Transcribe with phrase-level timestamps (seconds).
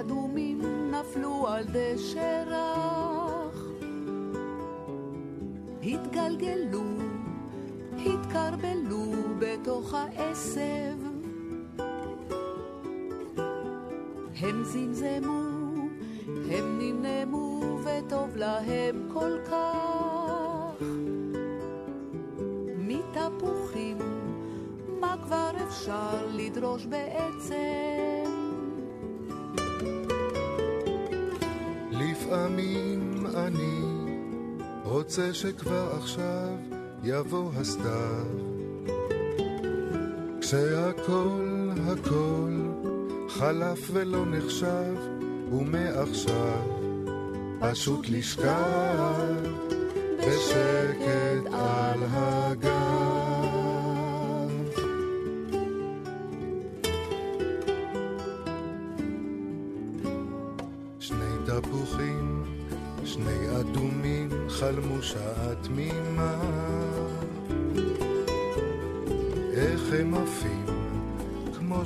[0.00, 0.60] אדומים
[0.90, 3.64] נפלו על דשא רך.
[5.82, 6.84] התגלגלו,
[7.96, 10.98] התקרבלו בתוך העשב.
[14.40, 15.42] הם זמזמו,
[16.26, 20.82] הם נמנמו, וטוב להם כל כך.
[22.78, 23.98] מתפוחים,
[25.00, 27.27] מה כבר אפשר לדרוש בעצם?
[35.08, 36.56] רוצה שכבר עכשיו
[37.04, 38.26] יבוא הסתיו,
[40.40, 42.52] כשהכל הכל
[43.28, 44.96] חלף ולא נחשב,
[45.52, 46.62] ומעכשיו
[47.60, 49.34] פשוט לשכב
[50.18, 52.77] בשקט על הגב.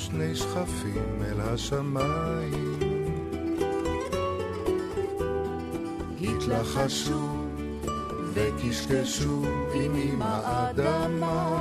[0.02, 2.78] שני שכפים אל השמיים.
[6.22, 7.28] התלחשו
[8.34, 9.42] וקשקשו
[9.74, 11.58] עם אמא האדמה.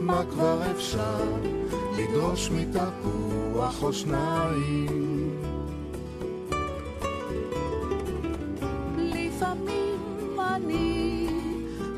[0.00, 1.24] מה כבר אפשר
[1.98, 5.40] לדרוש מתפוח או שניים?
[8.96, 11.28] לפעמים אני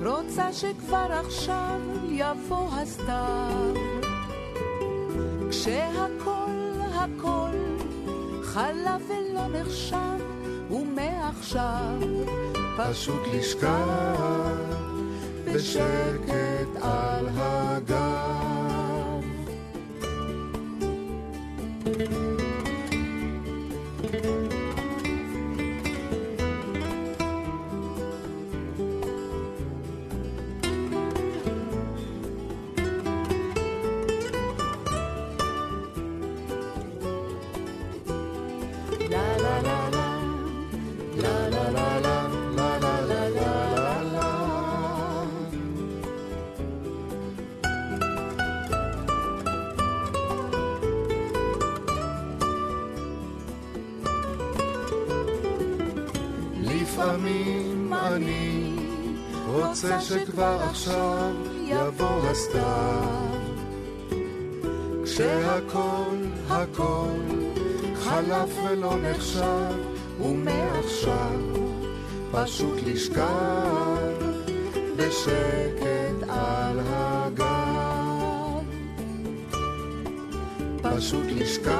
[0.04, 3.74] רוצה שכבר עכשיו יבוא הסתיו,
[5.50, 7.56] כשהכל הכל
[8.42, 10.20] חלף ולא נחשב,
[10.70, 11.98] ומעכשיו
[12.76, 14.16] פשוט לשכב
[15.44, 17.59] בשקט על הגב.
[66.60, 67.21] הכל
[67.94, 69.75] חלף ולא נחשב,
[70.21, 71.41] ומעכשיו
[72.32, 74.15] פשוט לשכב
[74.97, 78.65] בשקט על הגב.
[80.82, 81.72] פשוט לשכב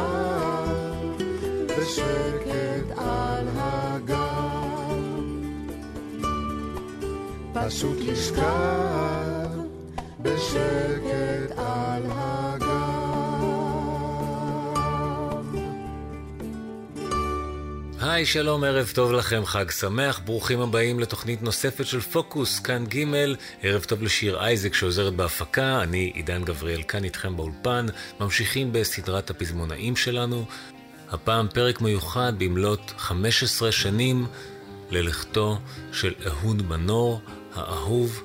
[1.67, 4.21] בשקט על הגב.
[7.53, 9.10] פשוט לשכב
[18.03, 23.05] היי, שלום, ערב טוב לכם, חג שמח, ברוכים הבאים לתוכנית נוספת של פוקוס, כאן ג',
[23.63, 27.87] ערב טוב לשיר אייזק שעוזרת בהפקה, אני עידן גבריאל כאן איתכם באולפן,
[28.21, 30.45] ממשיכים בסדרת הפזמונאים שלנו,
[31.11, 34.27] הפעם פרק מיוחד במלאת 15 שנים
[34.91, 35.59] ללכתו
[35.93, 37.21] של אהוד מנור,
[37.55, 38.23] האהוב.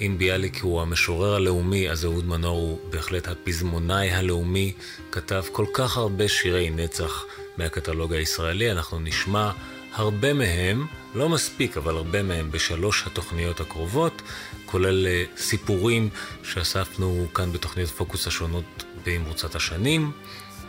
[0.00, 4.72] אם ביאליק הוא המשורר הלאומי, אז אהוד מנור הוא בהחלט הפזמונאי הלאומי,
[5.10, 7.24] כתב כל כך הרבה שירי נצח
[7.58, 9.50] מהקטלוג הישראלי, אנחנו נשמע
[9.94, 14.22] הרבה מהם, לא מספיק, אבל הרבה מהם בשלוש התוכניות הקרובות,
[14.66, 16.08] כולל אה, סיפורים
[16.42, 20.12] שאספנו כאן בתוכניות פוקוס השונות במרוצת השנים.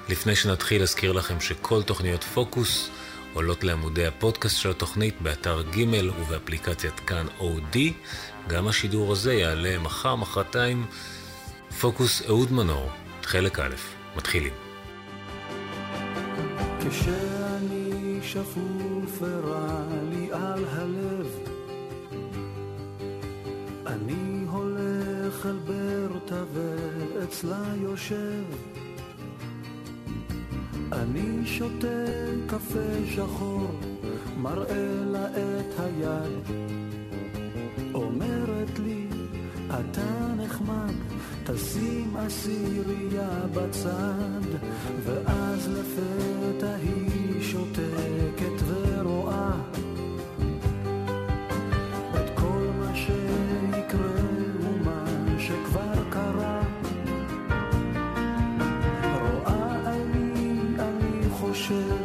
[0.09, 2.89] לפני שנתחיל, אזכיר לכם שכל תוכניות פוקוס
[3.33, 5.85] עולות לעמודי הפודקאסט של התוכנית באתר ג'
[6.19, 7.93] ובאפליקציית כאן אודי.
[8.47, 10.85] גם השידור הזה יעלה מחר, מחרתיים.
[11.79, 12.89] פוקוס אהוד מנור,
[13.23, 13.75] חלק א',
[14.15, 14.68] מתחילים.
[16.79, 21.27] כשאני שפוף ורע לי על הלב
[23.87, 28.43] אני הולך אל ברטה ואצלה יושב
[30.91, 32.05] אני שותה
[32.47, 33.67] קפה שחור,
[34.37, 36.57] מראה לה את היד.
[37.93, 39.07] אומרת לי,
[39.67, 40.93] אתה נחמד,
[41.53, 44.41] תשים אסיריה בצד,
[45.03, 49.51] ואז לפתע היא שותקת ורואה
[52.15, 54.21] את כל מה שיקרה
[54.61, 55.05] ומה
[55.39, 56.61] שכבר קרה.
[59.21, 61.98] רואה אני, אני חושב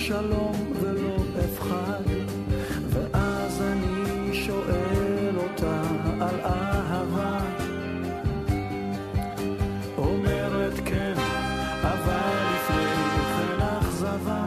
[0.00, 2.02] שלום ולא אפחד,
[2.88, 5.82] ואז אני שואל אותה
[6.20, 7.38] על אהבה.
[9.98, 11.14] אומרת כן,
[11.82, 12.84] אבל לפני
[13.36, 14.46] כן אכזבה.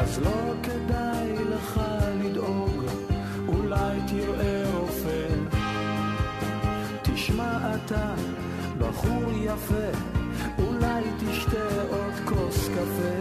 [0.00, 1.80] אז לא כדאי לך
[2.24, 2.84] לדאוג,
[3.48, 5.26] אולי תראה רופא.
[7.02, 8.14] תשמע אתה,
[8.78, 10.17] בחור יפה.
[12.78, 13.17] אולי תשתה עוד כוס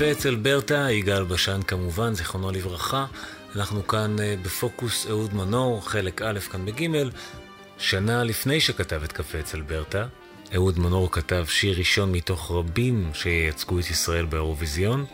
[0.00, 3.06] קפה אצל ברטה, יגאל בשן כמובן, זיכרונו לברכה.
[3.56, 7.08] אנחנו כאן uh, בפוקוס אהוד מנור, חלק א' כאן בג',
[7.78, 10.06] שנה לפני שכתב את קפה אצל ברטה.
[10.54, 15.04] אהוד מנור כתב שיר ראשון מתוך רבים שייצגו את ישראל באירוויזיון.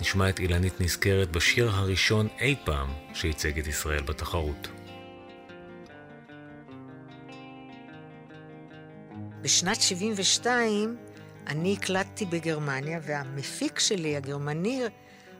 [0.00, 4.68] נשמע את אילנית נזכרת בשיר הראשון אי פעם שייצג את ישראל בתחרות.
[9.42, 10.96] בשנת 72
[11.48, 14.82] אני הקלטתי בגרמניה, והמפיק שלי, הגרמני,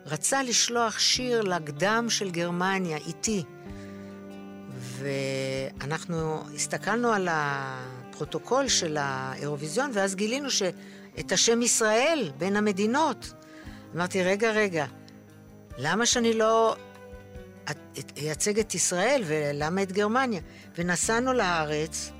[0.06, 3.44] רצה לשלוח שיר לקדם של גרמניה, איתי.
[4.78, 13.32] ואנחנו הסתכלנו על הפרוטוקול של האירוויזיון, ואז גילינו שאת השם ישראל בין המדינות.
[13.94, 14.86] אמרתי, רגע, רגע,
[15.78, 16.76] למה שאני לא
[18.16, 20.40] אייצג את ישראל ולמה את גרמניה?
[20.78, 22.12] ונסענו לארץ,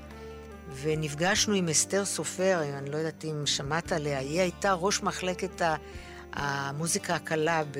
[0.81, 5.61] ונפגשנו עם אסתר סופר, אני לא יודעת אם שמעת עליה, היא הייתה ראש מחלקת
[6.33, 7.79] המוזיקה הקלה ב...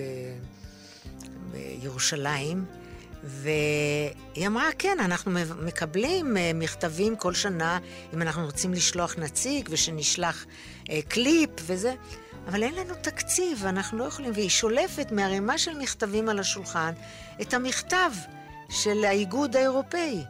[1.51, 2.65] בירושלים,
[3.23, 5.31] והיא אמרה, כן, אנחנו
[5.61, 7.79] מקבלים אה, מכתבים כל שנה
[8.13, 10.45] אם אנחנו רוצים לשלוח נציג ושנשלח
[10.89, 11.93] אה, קליפ וזה,
[12.47, 16.93] אבל אין לנו תקציב, אנחנו לא יכולים, והיא שולפת מערימה של מכתבים על השולחן
[17.41, 18.11] את המכתב
[18.69, 20.23] של האיגוד האירופאי.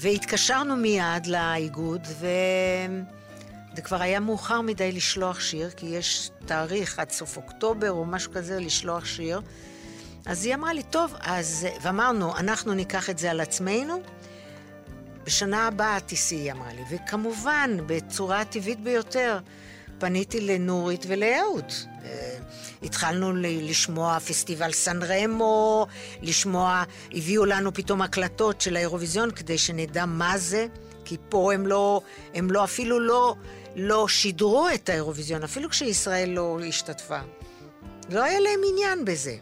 [0.00, 7.36] והתקשרנו מיד לאיגוד, וזה כבר היה מאוחר מדי לשלוח שיר, כי יש תאריך עד סוף
[7.36, 9.40] אוקטובר או משהו כזה לשלוח שיר.
[10.26, 11.66] אז היא אמרה לי, טוב, אז...
[11.82, 14.02] ואמרנו, אנחנו ניקח את זה על עצמנו.
[15.24, 16.82] בשנה הבאה תיסעי, היא אמרה לי.
[16.90, 19.38] וכמובן, בצורה הטבעית ביותר,
[20.00, 21.64] פניתי לנורית ולאהוד.
[22.04, 22.38] אה,
[22.82, 25.86] התחלנו לשמוע פסטיבל סן רמו,
[26.22, 30.66] לשמוע, הביאו לנו פתאום הקלטות של האירוויזיון כדי שנדע מה זה,
[31.04, 32.00] כי פה הם לא,
[32.34, 33.34] הם לא אפילו לא,
[33.76, 37.18] לא שידרו את האירוויזיון, אפילו כשישראל לא השתתפה.
[38.10, 39.36] לא היה להם עניין בזה.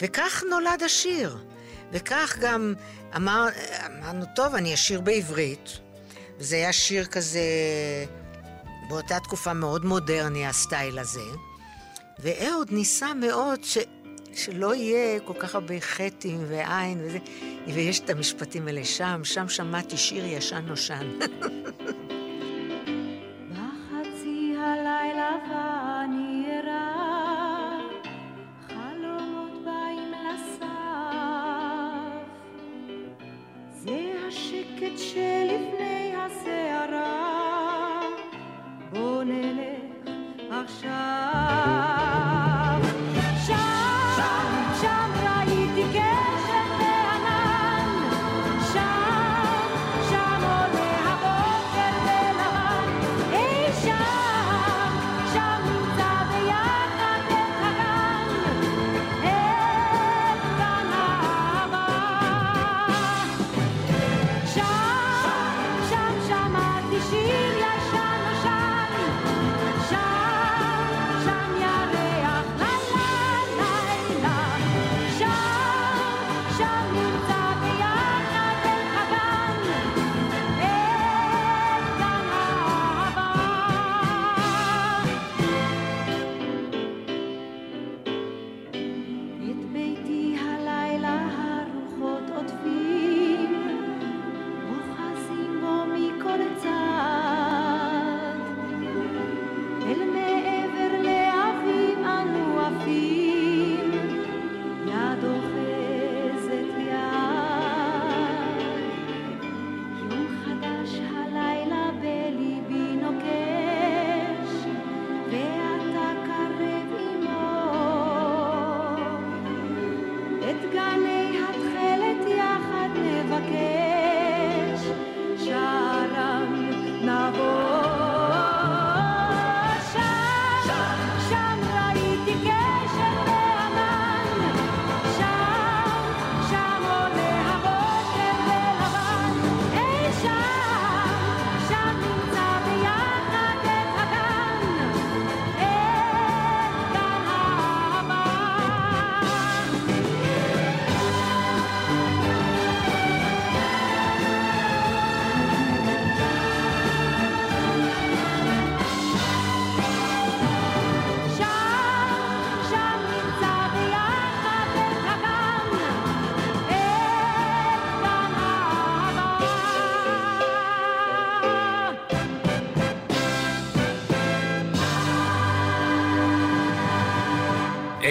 [0.00, 1.36] וכך נולד השיר.
[1.92, 2.74] וכך גם
[3.16, 3.48] אמר,
[3.86, 5.78] אמרנו, טוב, אני אשיר בעברית.
[6.38, 7.40] וזה היה שיר כזה,
[8.88, 11.24] באותה תקופה מאוד מודרני, הסטייל הזה.
[12.18, 13.78] ואהוד ניסה מאוד ש...
[14.34, 17.18] שלא יהיה כל כך הרבה חטים ועין וזה,
[17.66, 21.18] ויש את המשפטים האלה שם, שם שמעתי שיר ישן נושן.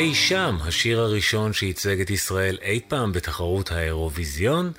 [0.07, 4.71] אי שם, השיר הראשון שייצג את ישראל אי פעם בתחרות האירוויזיון.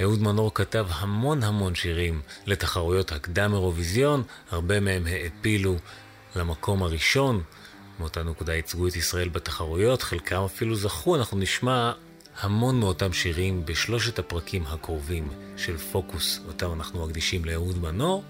[0.00, 5.76] אהוד מנור כתב המון המון שירים לתחרויות הקדם אירוויזיון, הרבה מהם העפילו
[6.36, 7.42] למקום הראשון.
[8.00, 11.92] מאותה נקודה ייצגו את ישראל בתחרויות, חלקם אפילו זכו, אנחנו נשמע
[12.40, 18.24] המון מאותם שירים בשלושת הפרקים הקרובים של פוקוס, אותם אנחנו מקדישים לאהוד מנור.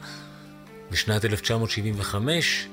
[0.90, 2.68] בשנת 1975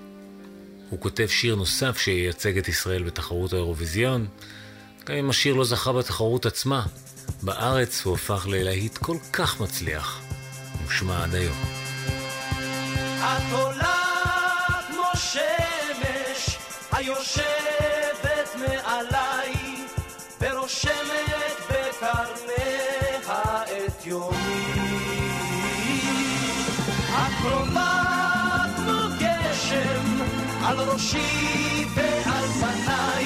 [0.89, 4.27] הוא כותב שיר נוסף שייצג את ישראל בתחרות האירוויזיון.
[5.05, 6.85] גם אם השיר לא זכה בתחרות עצמה,
[7.41, 10.21] בארץ הוא הפך ללהיט כל כך מצליח,
[10.83, 11.57] מושמע עד היום.
[13.19, 13.95] את עולה
[14.87, 16.57] כמו שמש
[16.91, 19.53] היושבת מעליי
[20.41, 23.19] ורושמת בקרניה
[23.87, 24.65] את יומי.
[27.09, 27.89] את קרובה
[30.69, 33.25] על ראשי ועל פניי,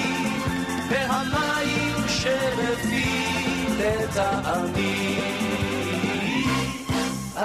[0.90, 5.20] והמים שלפי לטעמי.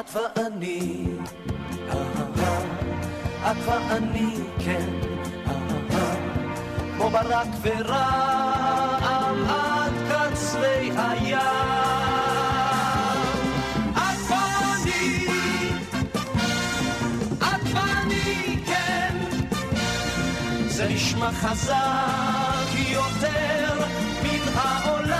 [0.00, 1.04] את ואני,
[3.50, 4.88] את ואני, כן,
[6.96, 11.77] כמו ברק ורעם עד קצרי הים.
[20.98, 23.80] נשמע חזק יותר
[24.22, 25.18] מן העולם.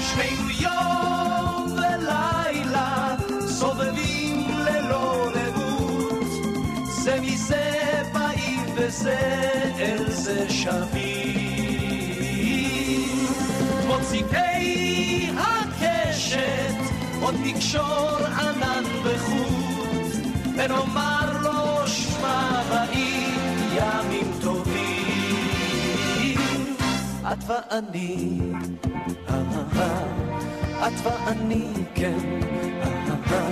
[0.00, 3.14] שנינו יום ולילה
[3.48, 6.28] סובבים ללא ראות,
[6.88, 9.18] זה מזה באים וזה
[9.78, 11.38] אל זה שווים.
[13.86, 16.74] מוציקי הקשת
[17.20, 19.78] עוד נקשור ענן וחוט
[20.56, 22.62] ונאמר לו שמע
[23.78, 25.56] ימים טובים.
[27.32, 28.38] את ואני,
[29.30, 30.04] אהה,
[30.86, 32.18] את ואני, כן,
[32.82, 33.50] אהה,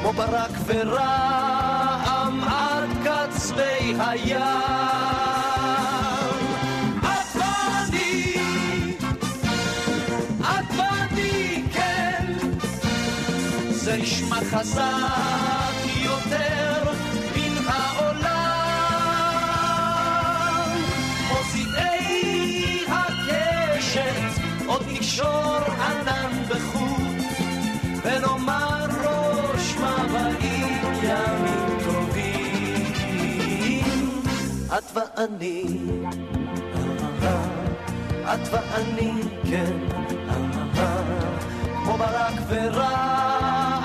[0.00, 4.84] כמו ברק ורעם עד קצווי הים.
[11.72, 12.32] כן.
[13.70, 15.53] זה נשמע חזק
[25.14, 27.18] מישור ענן בחוט,
[28.04, 32.92] ונאמר ראש מבעים ימים טובים.
[34.66, 35.64] את ואני,
[38.24, 39.12] את ואני,
[39.50, 39.76] כן,
[41.84, 43.83] כמו ברק ורק.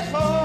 [0.00, 0.39] before.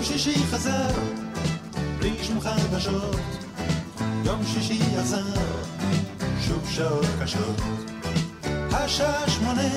[0.00, 0.88] יום שישי חזר,
[1.98, 3.16] בלי שום חדשות.
[4.24, 5.34] יום שישי עזר,
[6.40, 7.60] שוב שעות קשות.
[8.72, 9.68] השעה שמונה,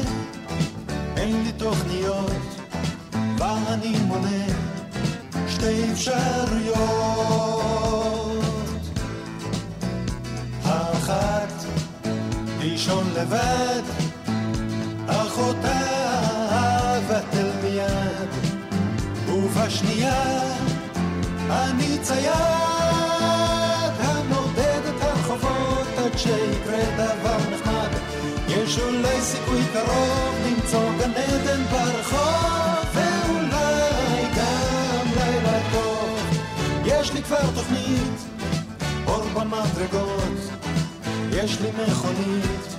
[1.18, 2.32] אין לי תוכניות,
[3.38, 4.46] ואני מונה
[5.48, 6.84] שתי אפשרויות.
[10.64, 11.66] האחת,
[12.60, 14.03] לישון לבד,
[19.56, 20.24] ובשנייה
[21.50, 22.34] אני צייד
[24.00, 27.90] המודד את הרחובות עד שיקרה דבר נחמד.
[28.48, 36.20] יש אולי סיכוי קרוב למצוא גן עדן ברחוב ואולי גם לילה טוב.
[36.86, 38.20] יש לי כבר תוכנית
[39.08, 40.40] אור במדרגות.
[41.32, 42.76] יש לי מכונית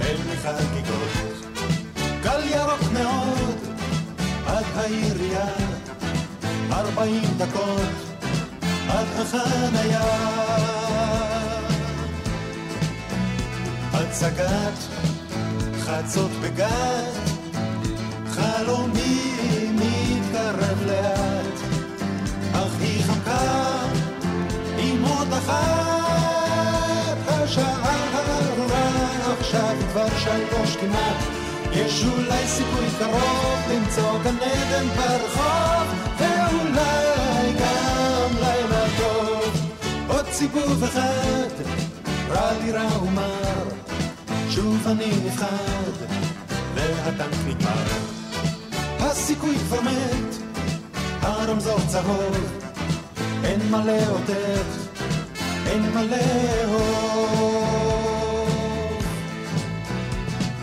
[0.00, 1.46] אין לי חגיגות
[2.22, 3.58] גל ירוק מאוד
[4.46, 5.46] עד העירייה,
[6.72, 7.92] ארבעים דקות
[8.88, 10.00] עד החניה.
[13.92, 14.78] הצגת
[15.80, 17.14] חצות בגת,
[18.30, 19.30] חלומי
[19.74, 21.60] מתקרב לאט,
[22.52, 23.70] אך היא חמקה
[24.78, 28.90] עם עוד אחת, השעה הארורה
[29.40, 31.16] עכשיו כבר שלוש כמעט.
[31.72, 35.89] יש אולי סיכוי קרוב למצוא גן עדן ברחוב,
[40.40, 41.50] סיבוב אחד,
[42.30, 43.64] רע לי רע ומר,
[44.50, 45.92] שוב אני נפחד,
[46.74, 47.84] והטנק נגמר.
[48.98, 50.36] הסיכוי כבר מת,
[51.22, 52.36] הרמזור צהוב,
[53.44, 54.66] אין מה לאותת,
[55.66, 57.40] אין מה לאהוב.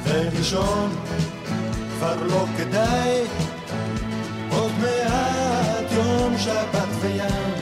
[0.04, 0.90] ולישון
[1.98, 3.22] כבר לא כדאי,
[4.50, 7.57] עוד מעט יום שבת וים,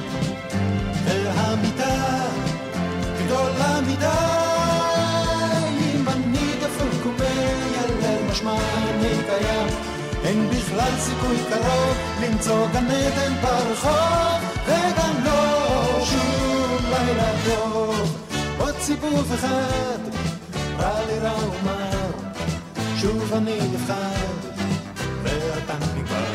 [10.76, 18.26] בכלל סיכוי קרוב למצוא גן עדן ברחוב, וגם לא שום לילה טוב,
[18.58, 20.00] עוד סיבוב אחד,
[20.80, 22.12] רע לי רע ומר.
[22.98, 24.26] שוב אני נבחר,
[25.24, 26.34] והטנק נגמר.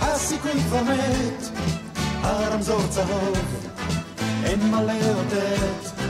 [0.00, 1.48] הסיכוי כבר מת,
[2.22, 3.68] הרמזור צהוב,
[4.44, 6.02] אין מה לאותת,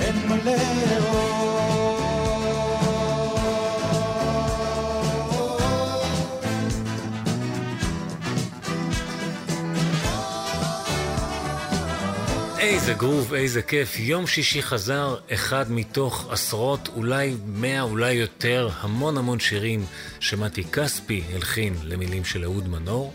[0.00, 1.81] אין מה לאהוב.
[12.62, 13.98] איזה גרוב, איזה כיף.
[13.98, 19.86] יום שישי חזר, אחד מתוך עשרות, אולי מאה, אולי יותר, המון המון שירים
[20.20, 23.14] שמתי כספי הלחין למילים של אהוד מנור.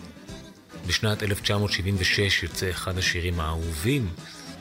[0.88, 4.10] בשנת 1976 יוצא אחד השירים האהובים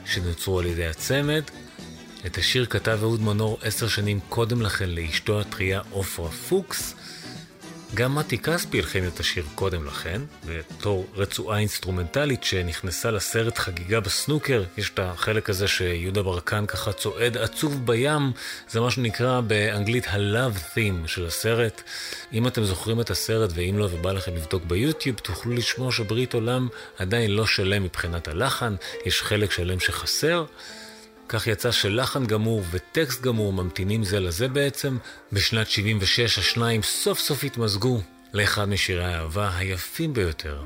[0.05, 1.43] שנוצרו על ידי הצמד.
[2.27, 6.96] את השיר כתב אהוד מנור עשר שנים קודם לכן לאשתו הטריה עופרה פוקס.
[7.95, 14.65] גם מתי כספי הלחין את השיר קודם לכן, בתור רצועה אינסטרומנטלית שנכנסה לסרט חגיגה בסנוקר.
[14.77, 18.33] יש את החלק הזה שיהודה ברקן ככה צועד עצוב בים,
[18.71, 21.83] זה מה שנקרא באנגלית ה-Love Theme של הסרט.
[22.33, 26.69] אם אתם זוכרים את הסרט, ואם לא ובא לכם לבדוק ביוטיוב, תוכלו לשמוע שברית עולם
[26.99, 28.75] עדיין לא שלם מבחינת הלחן,
[29.07, 30.45] יש חלק שלם שחסר.
[31.29, 34.99] כך יצא שלחן גמור וטקסט גמור ממתינים זה לזה בעצם.
[35.33, 38.01] בשנת 76 השניים סוף סוף התמזגו
[38.33, 40.63] לאחד משירי האהבה היפים ביותר.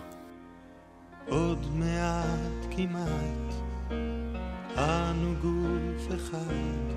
[1.29, 3.55] עוד מעט כמעט,
[4.77, 6.91] אנו גוף אחד,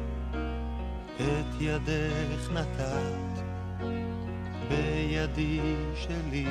[1.15, 3.43] את ידך נתת,
[4.69, 5.59] בידי
[5.95, 6.45] שלי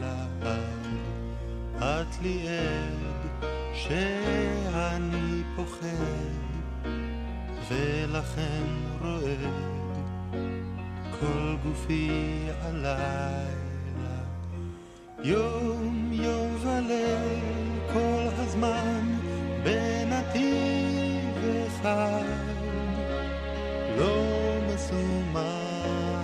[0.00, 0.78] לעד.
[1.78, 3.07] את לי עד
[3.78, 5.88] שאני פוחד,
[7.68, 8.64] ולכן
[9.02, 9.38] רועד
[11.20, 13.48] כל גופי הלילה.
[15.24, 19.18] יום יום וליל כל הזמן
[19.62, 21.34] בנתיב
[21.66, 22.24] אחד
[23.98, 26.22] לא מסומן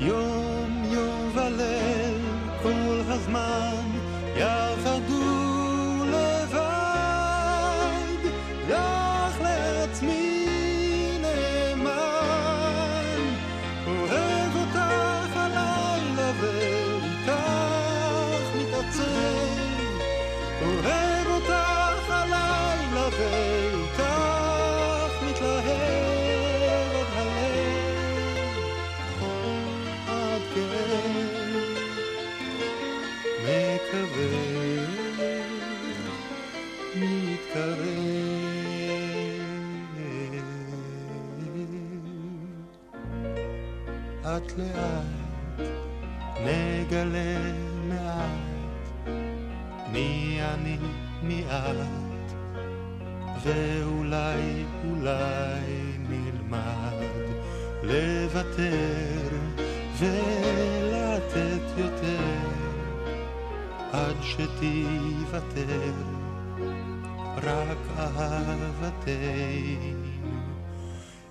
[0.00, 2.20] יום יום וליל
[2.62, 3.89] לאט
[4.40, 5.19] יעבדו
[47.04, 47.52] נגלה
[47.88, 49.08] מעט
[49.92, 50.76] מי אני
[51.22, 52.32] מי את
[53.42, 57.24] ואולי אולי נלמד
[57.82, 59.28] לוותר
[59.98, 62.50] ולתת יותר
[63.92, 65.92] עד שתיוותר
[67.36, 69.40] רק אהבתנו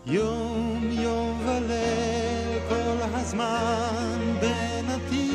[0.05, 5.28] יום יום וליל כל הזמן בנתיב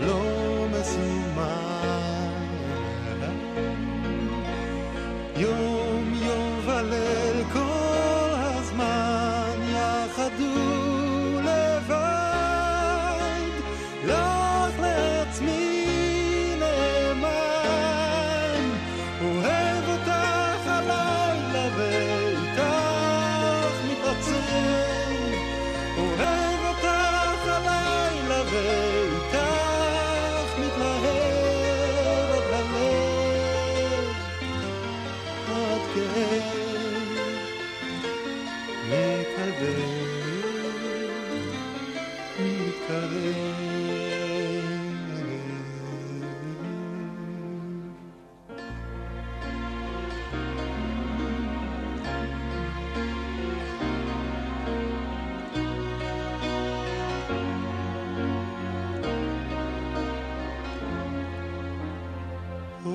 [0.00, 2.46] לא מסומן
[5.36, 7.29] יום יום וליל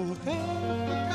[0.05, 1.14] mujer.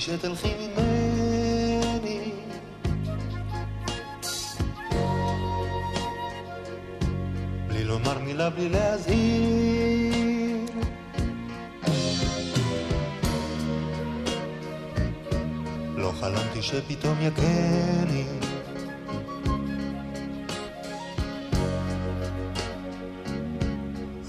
[0.00, 0.48] שתלכי
[7.68, 10.14] בלי להזהיר.
[15.96, 18.24] לא חלמתי שפתאום יכני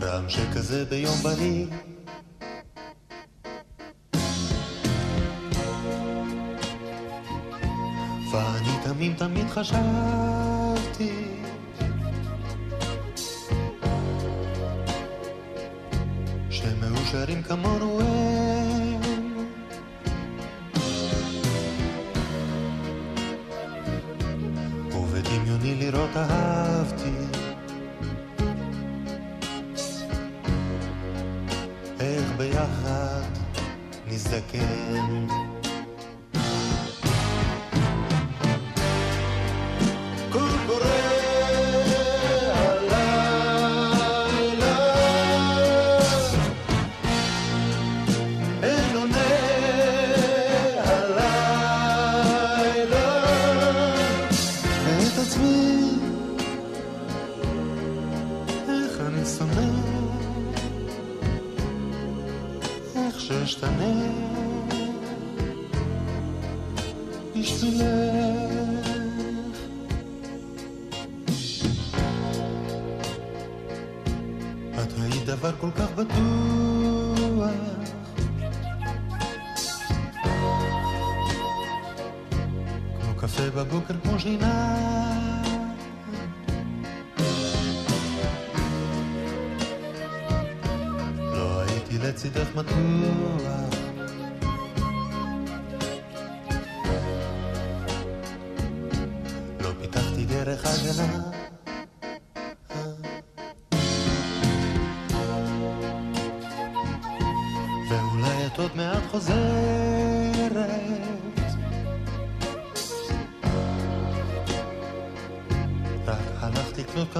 [0.02, 1.90] רם שכזה ביום בהיר
[84.26, 84.61] בבוקר כמו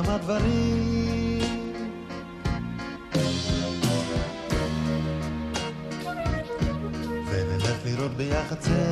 [0.04, 1.42] כמה דברים.
[7.32, 8.91] ונלך לראות ביחד סרט.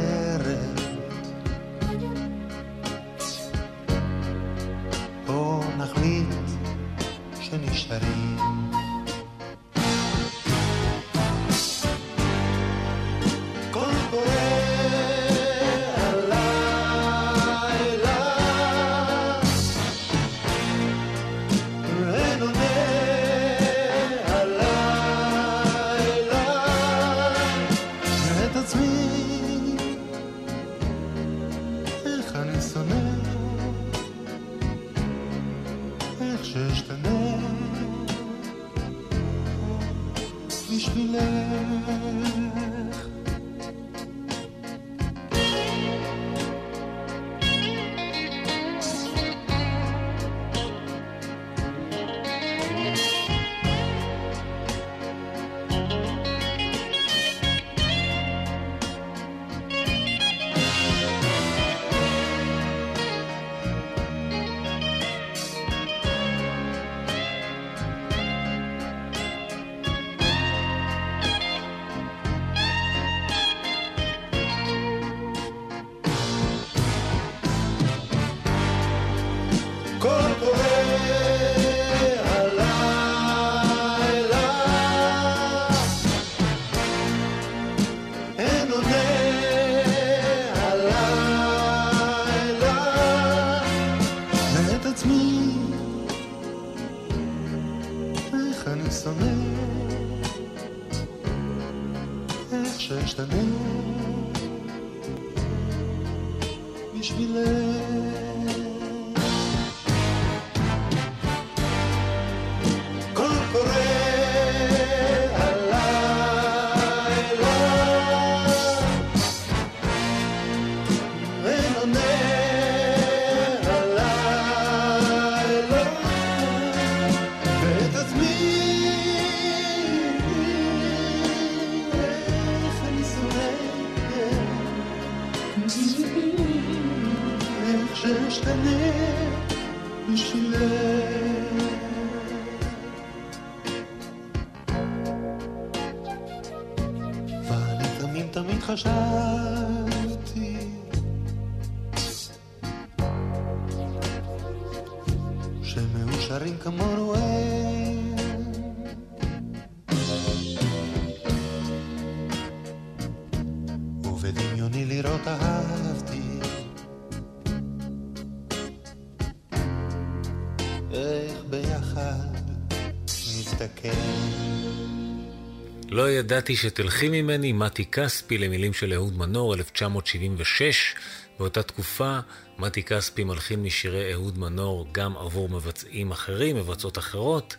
[176.20, 180.96] ידעתי שתלכי ממני, מתי כספי למילים של אהוד מנור, 1976.
[181.40, 182.20] באותה תקופה,
[182.58, 187.58] מתי כספי מלחין משירי אהוד מנור גם עבור מבצעים אחרים, מבצעות אחרות.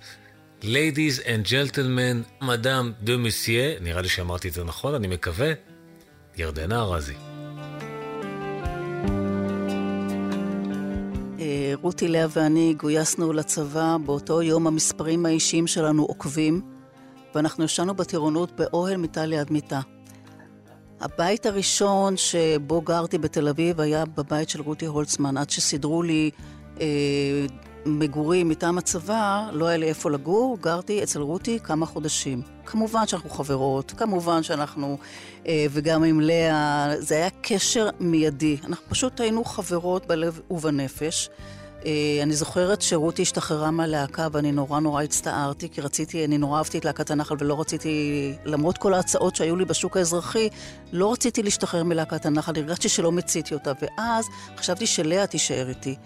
[0.62, 5.52] Ladies and Gentlemen, מדאם דה מסיה, נראה לי שאמרתי את זה נכון, אני מקווה,
[6.36, 7.14] ירדנה ארזי.
[11.40, 16.79] אה, רותי לאה ואני גויסנו לצבא, באותו יום המספרים האישיים שלנו עוקבים.
[17.34, 19.80] ואנחנו ישנו בטירונות באוהל מיטה ליד מיטה.
[21.00, 26.30] הבית הראשון שבו גרתי בתל אביב היה בבית של רותי הולצמן, עד שסידרו לי
[26.80, 26.86] אה,
[27.86, 32.42] מגורים מטעם הצבא, לא היה לי איפה לגור, גרתי אצל רותי כמה חודשים.
[32.66, 34.98] כמובן שאנחנו חברות, כמובן שאנחנו,
[35.46, 38.56] אה, וגם עם לאה, זה היה קשר מיידי.
[38.64, 41.28] אנחנו פשוט היינו חברות בלב ובנפש.
[41.86, 46.78] אה, אני זוכרת שרותי השתחררה מהלהקה ואני נורא נורא הצטערתי, כי רציתי, אני נורא אהבתי
[46.78, 50.48] את להקת הנחל ולא רציתי, למרות כל ההצעות שהיו לי בשוק האזרחי,
[50.92, 55.96] לא רציתי להשתחרר מלהקת הנחל, הרגשתי שלא מציתי אותה, ואז חשבתי שלאה תישאר איתי.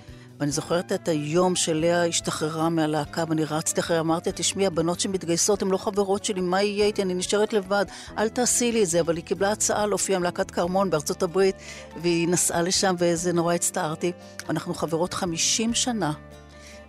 [0.41, 5.69] ואני זוכרת את היום שלאה השתחררה מהלהקה, ואני רצתי אחריה, אמרתי תשמעי, הבנות שמתגייסות הן
[5.69, 7.03] לא חברות שלי, מה יהיה איתי?
[7.03, 7.85] אני נשארת לבד,
[8.19, 9.01] אל תעשי לי את זה.
[9.01, 11.57] אבל היא קיבלה הצעה להופיע עם להקת כרמון בארצות הברית,
[12.03, 14.13] והיא נסעה לשם, וזה נורא הצטערתי.
[14.49, 16.13] אנחנו חברות 50 שנה,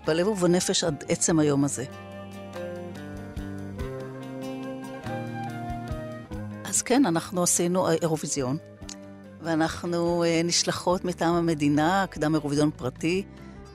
[0.08, 1.86] בלב ובנפש עד עצם היום הזה.
[6.66, 8.75] אז כן, אנחנו עשינו אירוויזיון.
[9.46, 13.24] ואנחנו אה, נשלחות מטעם המדינה, קדם אירוויזיון פרטי,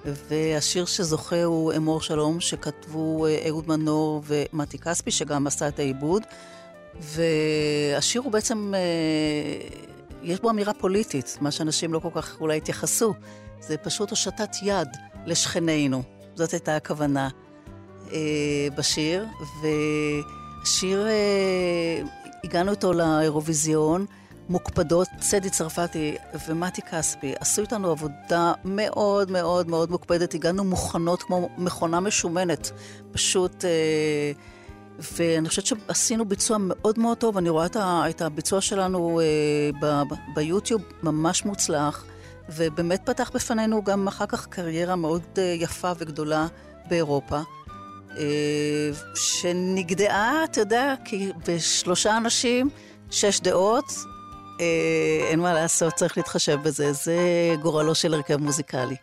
[0.04, 6.22] והשיר שזוכה הוא אמור שלום, שכתבו אה, אהוד מנור ומתי כספי, שגם עשה את העיבוד.
[7.00, 9.68] והשיר הוא בעצם, אה,
[10.22, 13.14] יש בו אמירה פוליטית, מה שאנשים לא כל כך אולי התייחסו.
[13.60, 14.88] זה פשוט הושטת יד
[15.26, 16.02] לשכנינו.
[16.34, 17.28] זאת הייתה הכוונה
[18.76, 19.26] בשיר.
[19.62, 21.06] והשיר,
[22.44, 24.06] הגענו איתו לאירוויזיון.
[24.50, 26.16] מוקפדות, צדי צרפתי
[26.48, 32.70] ומתי כספי עשו איתנו עבודה מאוד מאוד מאוד מוקפדת, הגענו מוכנות כמו מכונה משומנת,
[33.12, 33.64] פשוט...
[33.64, 34.32] אה,
[35.16, 39.20] ואני חושבת שעשינו ביצוע מאוד מאוד טוב, אני רואה את הביצוע שלנו
[39.82, 40.02] אה,
[40.34, 42.04] ביוטיוב ממש מוצלח,
[42.48, 46.46] ובאמת פתח בפנינו גם אחר כך קריירה מאוד אה, יפה וגדולה
[46.88, 47.40] באירופה.
[49.14, 52.70] שנגדעה, אתה יודע, כי בשלושה אנשים,
[53.10, 54.19] שש דעות, אה,
[55.30, 56.92] אין מה לעשות, צריך להתחשב בזה.
[56.92, 57.16] זה
[57.62, 58.96] גורלו של הרכב מוזיקלי.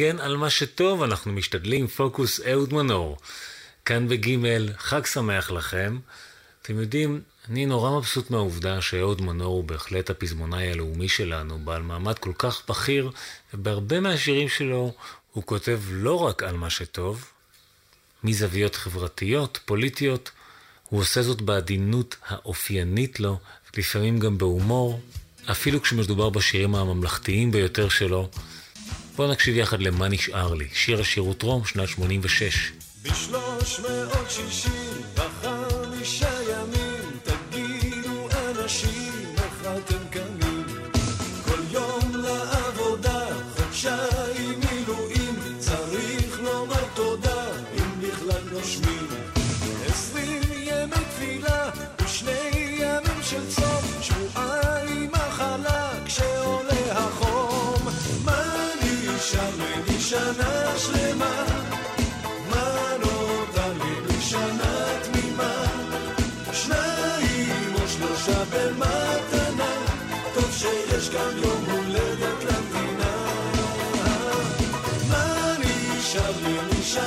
[0.00, 3.18] נגן על מה שטוב, אנחנו משתדלים, פוקוס אהוד מנור.
[3.84, 5.98] כאן בגימל, חג שמח לכם.
[6.62, 12.18] אתם יודעים, אני נורא מבסוט מהעובדה שאהוד מנור הוא בהחלט הפזמונאי הלאומי שלנו, בעל מעמד
[12.18, 13.10] כל כך בכיר,
[13.54, 14.94] ובהרבה מהשירים שלו
[15.32, 17.24] הוא כותב לא רק על מה שטוב,
[18.24, 20.30] מזוויות חברתיות, פוליטיות,
[20.88, 23.38] הוא עושה זאת בעדינות האופיינית לו,
[23.76, 25.00] לפעמים גם בהומור,
[25.50, 28.28] אפילו כשמדובר בשירים הממלכתיים ביותר שלו.
[29.16, 32.72] בואו נקשיב יחד ל"מה נשאר לי", שיר השירות רום, שנת 86.
[33.02, 35.59] בשלוש מאות שישים וחמישה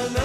[0.01, 0.22] לי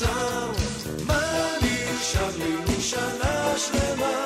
[0.00, 0.50] קצר.
[1.06, 1.22] מה
[1.62, 4.24] נשאר לי משנה שלמה?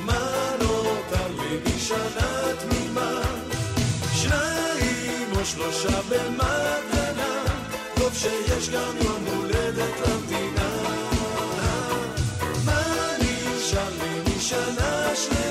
[0.00, 3.22] מה נותר לי משנה תמימה?
[4.12, 7.44] שניים או שלושה במתנה,
[7.94, 10.70] טוב שיש גם יום הולדת למדינה.
[12.64, 12.82] מה
[13.18, 15.47] נשאר לי משנה שלמה?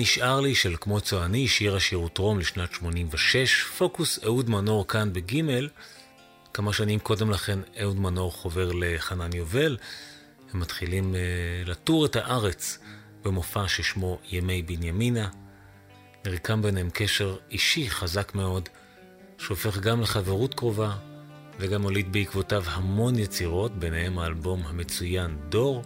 [0.00, 5.68] נשאר לי של כמו צועני, שיר השירות רום לשנת 86, פוקוס אהוד מנור כאן בגימל.
[6.54, 9.76] כמה שנים קודם לכן אהוד מנור חובר לחנן יובל.
[10.52, 12.78] הם מתחילים uh, לטור את הארץ
[13.24, 15.28] במופע ששמו ימי בנימינה.
[16.26, 18.68] נרקם ביניהם קשר אישי חזק מאוד,
[19.38, 20.96] שהופך גם לחברות קרובה,
[21.58, 25.82] וגם הוליד בעקבותיו המון יצירות, ביניהם האלבום המצוין דור.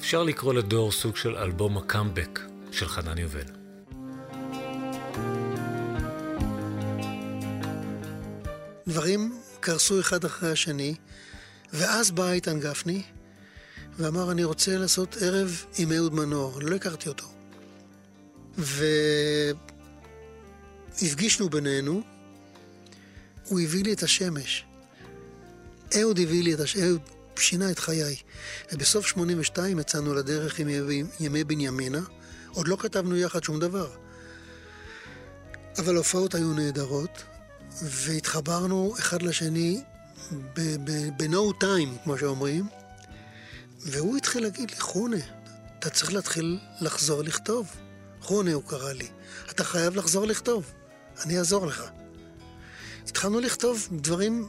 [0.00, 2.40] אפשר לקרוא לדור סוג של אלבום הקאמבק
[2.74, 3.44] של חנן יובל.
[8.88, 10.94] דברים קרסו אחד אחרי השני,
[11.72, 13.02] ואז בא איתן גפני
[13.98, 16.58] ואמר, אני רוצה לעשות ערב עם אהוד מנור.
[16.62, 17.26] לא הכרתי אותו.
[20.98, 22.02] והפגישנו בינינו,
[23.44, 24.64] הוא הביא לי את השמש.
[26.00, 27.00] אהוד הביא לי את השמש, אהוד
[27.38, 28.16] שינה את חיי.
[28.72, 30.68] ובסוף 82 יצאנו לדרך עם
[31.20, 32.00] ימי בנימינה,
[32.54, 33.90] עוד לא כתבנו יחד שום דבר.
[35.78, 37.22] אבל ההופעות היו נהדרות,
[37.82, 39.82] והתחברנו אחד לשני
[41.16, 42.66] ב-no time, כמו שאומרים,
[43.80, 45.16] והוא התחיל להגיד לי, חונה,
[45.78, 47.68] אתה צריך להתחיל לחזור לכתוב.
[48.20, 49.08] חונה, הוא קרא לי,
[49.50, 50.72] אתה חייב לחזור לכתוב,
[51.24, 51.84] אני אעזור לך.
[53.08, 54.48] התחלנו לכתוב דברים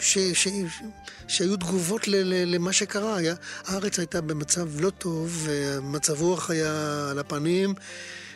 [0.00, 0.82] ש, ש, ש,
[1.28, 3.16] שהיו תגובות ל, ל, למה שקרה.
[3.16, 3.34] היה,
[3.64, 7.74] הארץ הייתה במצב לא טוב, ומצב רוח היה על הפנים,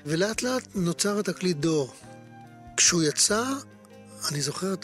[0.06, 1.94] ולאט לאט נוצר התקליט דור.
[2.76, 3.44] כשהוא יצא,
[4.30, 4.74] אני זוכר,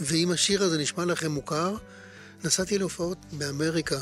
[0.00, 1.76] ואם השיר הזה נשמע לכם מוכר,
[2.44, 3.98] נסעתי להופעות באמריקה.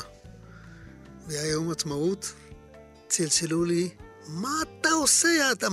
[1.27, 2.33] והיה יום עצמאות,
[3.07, 3.89] צלצלו לי,
[4.27, 5.51] מה אתה עושה?
[5.51, 5.67] אתה,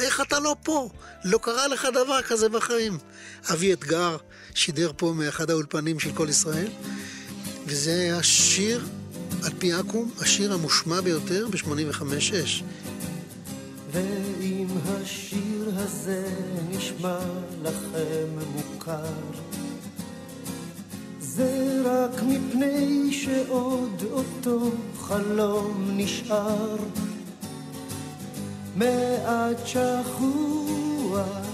[0.00, 0.88] איך אתה לא פה?
[1.24, 2.98] לא קרה לך דבר כזה בחיים.
[3.52, 4.16] אבי אתגר
[4.54, 6.68] שידר פה מאחד האולפנים של כל ישראל,
[7.66, 8.86] וזה היה שיר,
[9.42, 12.62] על פי אקו"ם, השיר המושמע ביותר ב-85-6.
[13.92, 16.24] ואם השיר הזה
[16.70, 17.18] נשמע
[17.62, 19.04] לכם מוכר,
[21.20, 26.76] זה רק מפני שעוד אותו חלום נשאר.
[28.76, 31.49] מעט שכוח,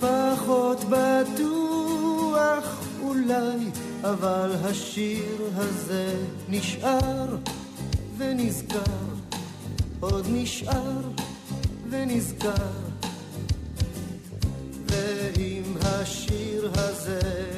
[0.00, 3.70] פחות בטוח אולי,
[4.02, 6.14] אבל השיר הזה
[6.48, 7.36] נשאר
[8.18, 9.02] ונזכר,
[10.00, 11.00] עוד נשאר
[11.90, 12.70] ונזכר.
[14.86, 17.49] ואם השיר הזה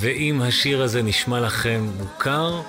[0.00, 2.60] ואם השיר הזה נשמע לכם מוכר,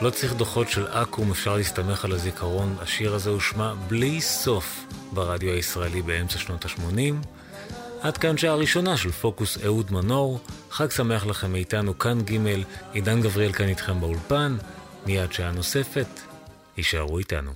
[0.00, 2.76] לא צריך דוחות של אקו"ם, אפשר להסתמך על הזיכרון.
[2.80, 7.26] השיר הזה הושמע בלי סוף ברדיו הישראלי באמצע שנות ה-80.
[8.00, 10.40] עד כאן שעה ראשונה של פוקוס אהוד מנור.
[10.70, 12.62] חג שמח לכם מאיתנו, כאן ג'
[12.92, 14.56] עידן גבריאל כאן איתכם באולפן.
[15.06, 16.20] מיד שעה נוספת,
[16.76, 17.52] הישארו איתנו.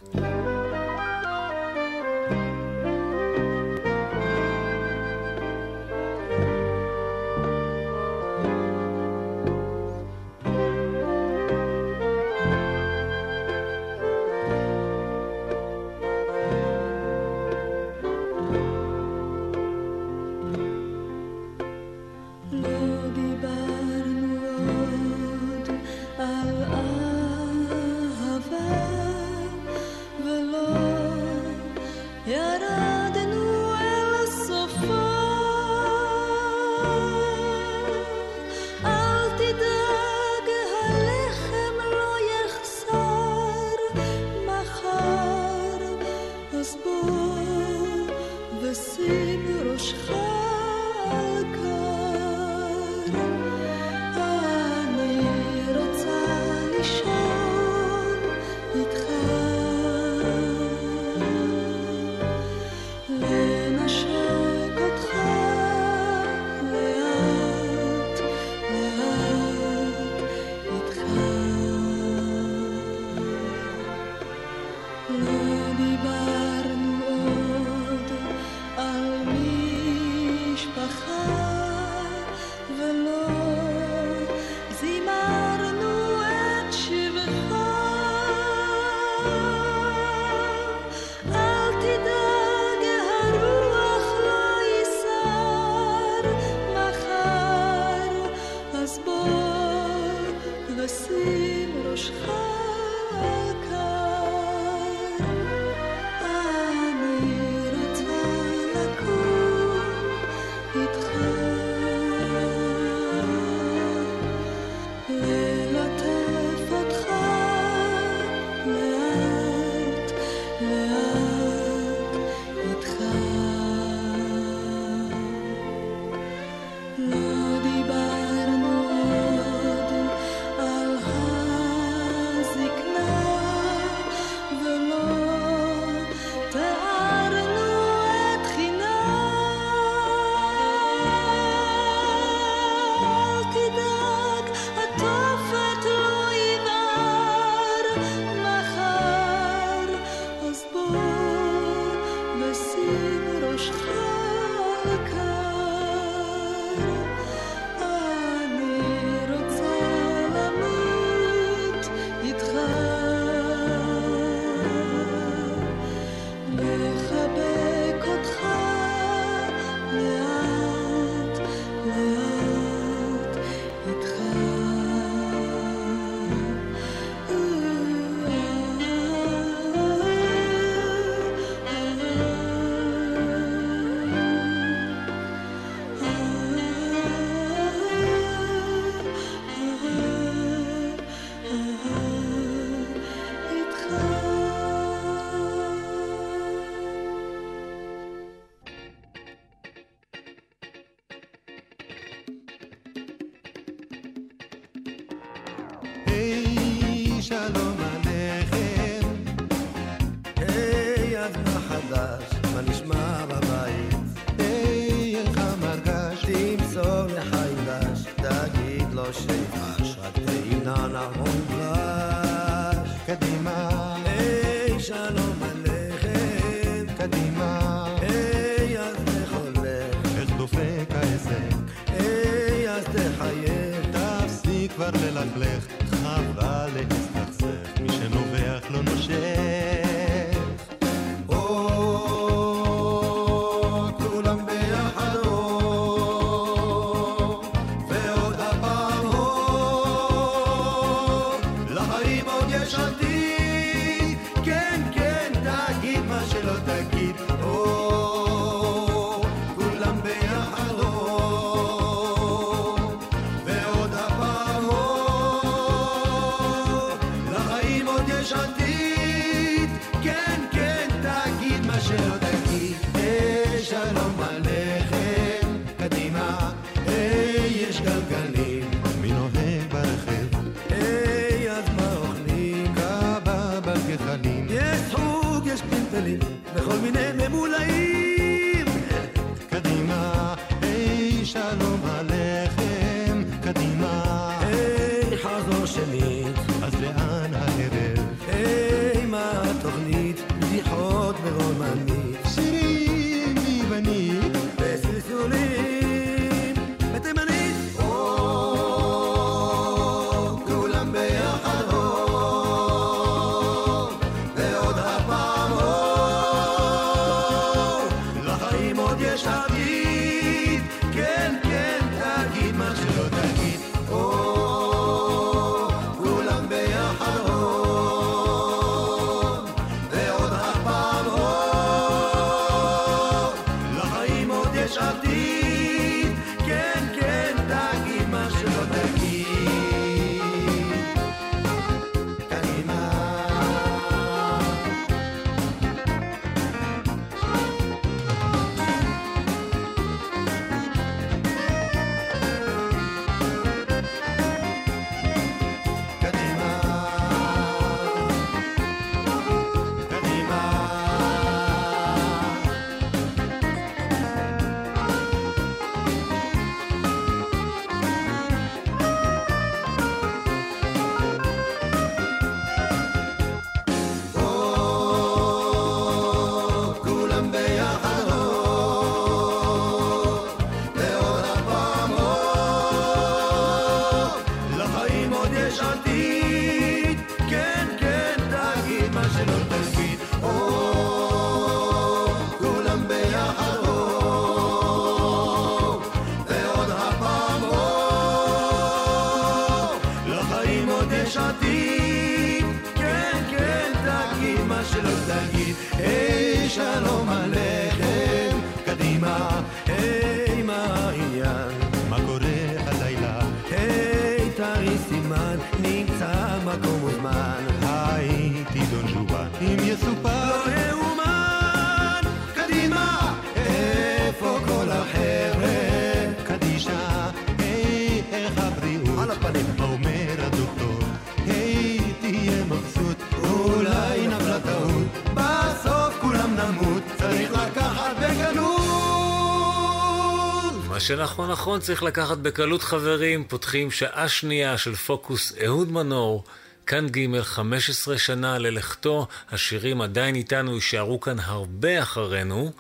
[440.77, 446.25] מה שנכון נכון צריך לקחת בקלות חברים, פותחים שעה שנייה של פוקוס אהוד מנור,
[446.67, 452.53] כאן ג' 15 שנה ללכתו, השירים עדיין איתנו, יישארו כאן הרבה אחרינו.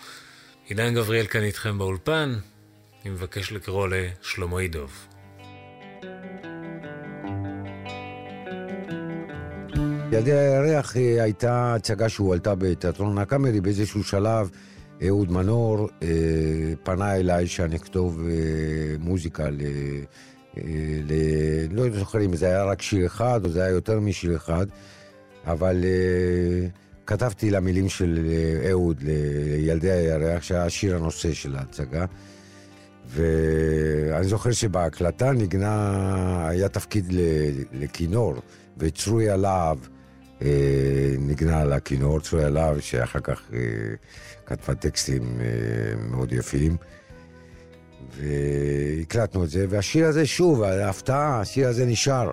[0.67, 2.39] עידן גבריאל כאן איתכם באולפן,
[3.03, 4.91] אני מבקש לקרוא לשלמה ידוב.
[10.13, 14.51] ילדי הירח אה, הייתה הצגה שהועלתה בתיאטרון הקאמרי באיזשהו שלב.
[15.03, 16.09] אהוד מנור אה,
[16.83, 19.61] פנה אליי שאני אכתוב אה, מוזיקה ל...
[20.59, 20.63] אה,
[21.09, 21.13] ל...
[21.71, 24.67] לא זוכר אם זה היה רק שיר אחד או זה היה יותר משיר אחד,
[25.47, 26.69] אבל אה,
[27.07, 32.05] כתבתי למילים של אה, אהוד לילדי הירח, שהיה שיר הנושא של ההצגה.
[33.09, 37.13] ואני זוכר שבהקלטה נגנה, היה תפקיד
[37.73, 38.35] לכינור,
[38.79, 39.79] וצרוי הלהב
[40.43, 43.59] אה, נגנה על הכינור, צרוי הלהב, שאחר כך אה,
[44.47, 45.47] כתבה טקסטים אה,
[46.11, 46.77] מאוד יפים.
[48.17, 52.31] והקלטנו את זה, והשיר הזה, שוב, ההפתעה, השיר הזה נשאר.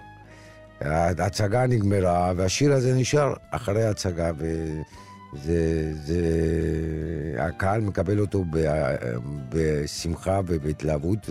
[0.82, 5.92] ההצגה נגמרה, והשיר הזה נשאר אחרי ההצגה, וזה...
[6.06, 6.22] זה...
[7.38, 8.46] הקהל מקבל אותו
[9.50, 11.30] בשמחה ובהתלהבות,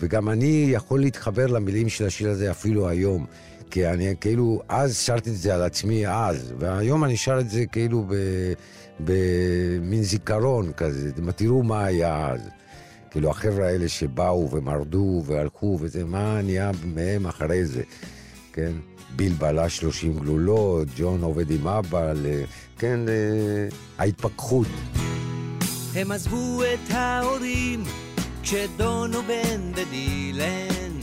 [0.00, 3.26] וגם אני יכול להתחבר למילים של השיר הזה אפילו היום.
[3.70, 7.66] כי אני כאילו, אז שרתי את זה על עצמי אז, והיום אני שר את זה
[7.66, 8.06] כאילו
[9.00, 12.40] במין זיכרון כזה, תראו מה היה אז.
[13.10, 17.82] כאילו החבר'ה האלה שבאו ומרדו והלכו וזה, מה נהיה מהם אחרי זה,
[18.52, 18.72] כן?
[19.16, 22.12] ביל בלה 30 גלולות, ג'ון עובד עם אבא,
[22.78, 23.00] כן,
[23.98, 24.66] ההתפכחות.
[25.94, 27.82] הם עזבו את ההורים
[28.42, 31.00] כשדון ובן ודילן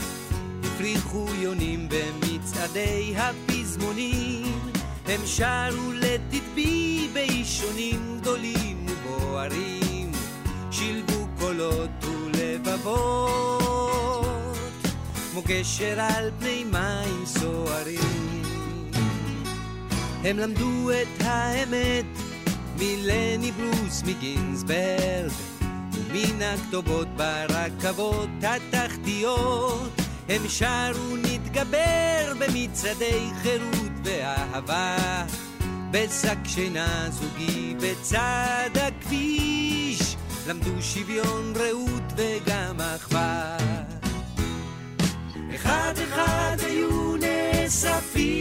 [0.63, 4.72] הפריחו יונים במצעדי הפזמונים
[5.05, 10.11] הם שרו לתדבי באישונים גדולים ובוערים
[10.71, 13.47] שילבו קולות ולבבות
[15.31, 18.41] כמו גשר על פני מים סוערים.
[20.23, 22.05] הם למדו את האמת
[22.77, 25.31] מלני ברוס מגינסברג
[26.13, 35.25] מן הכתובות ברכבות התחתיות הם שרו נתגבר במצעדי חירות ואהבה.
[35.91, 40.15] בשק שינה זוגי בצד הכביש
[40.47, 43.57] למדו שוויון רעות וגם אחווה.
[45.55, 48.35] אחד אחד היו נאספים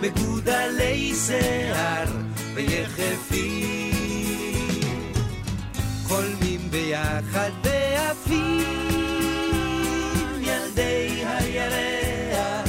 [0.00, 2.06] מגודלי שיער
[2.54, 3.86] ויחפים.
[6.08, 9.35] חולמים ביחד ועפים
[10.76, 12.68] ילדי הירח.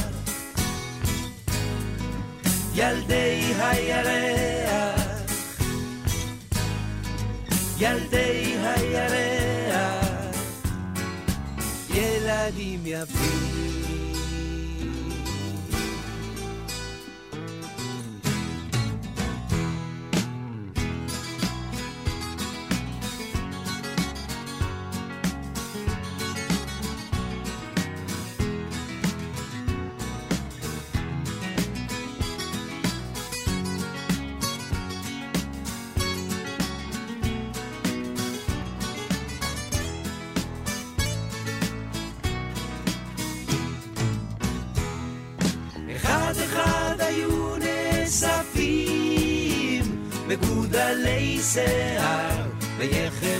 [2.75, 5.01] ילדי הירח.
[7.79, 10.05] ילדי הירח.
[11.93, 13.56] ילדים יפים
[50.67, 52.47] מגודלי שיער
[52.77, 53.36] ויחפים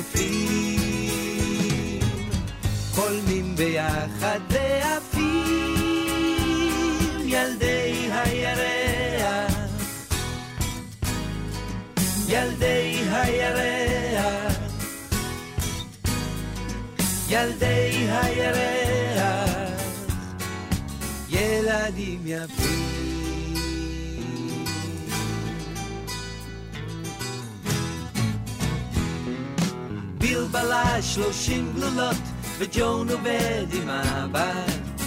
[31.02, 32.16] שלושים גלולות,
[32.58, 34.98] וג'ון עובד עם הבת.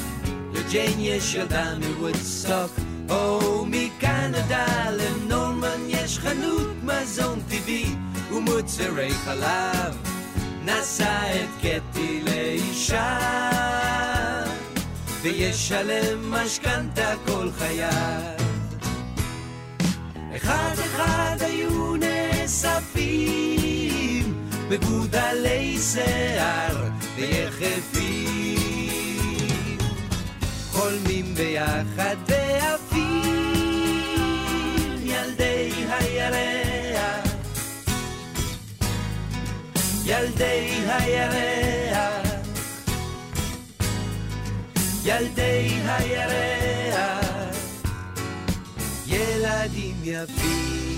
[0.53, 2.71] לג'יין יש ילדה מוודסטוק,
[3.11, 7.95] או מקנדה לנורמן יש חנות מזון טבעי
[8.33, 9.97] ומוצרי חלב.
[10.65, 13.19] נשא את קטי לאישה,
[15.23, 18.41] וישלם משכנתה כל חייו.
[20.37, 23.60] אחד אחד היו נאספים
[24.71, 28.59] מגודלי שיער ויחפים,
[30.73, 33.31] חולמים ביחד ועפים
[35.05, 37.27] ילדי הירח,
[40.05, 42.27] ילדי הירח,
[45.05, 47.57] ילדי הירח,
[49.07, 50.90] ילדים יפים.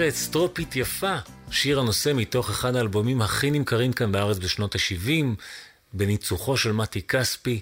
[0.00, 1.16] ארץ טרופית יפה,
[1.50, 5.24] שיר הנושא מתוך אחד האלבומים הכי נמכרים כאן בארץ בשנות ה-70,
[5.92, 7.60] בניצוחו של מתי כספי.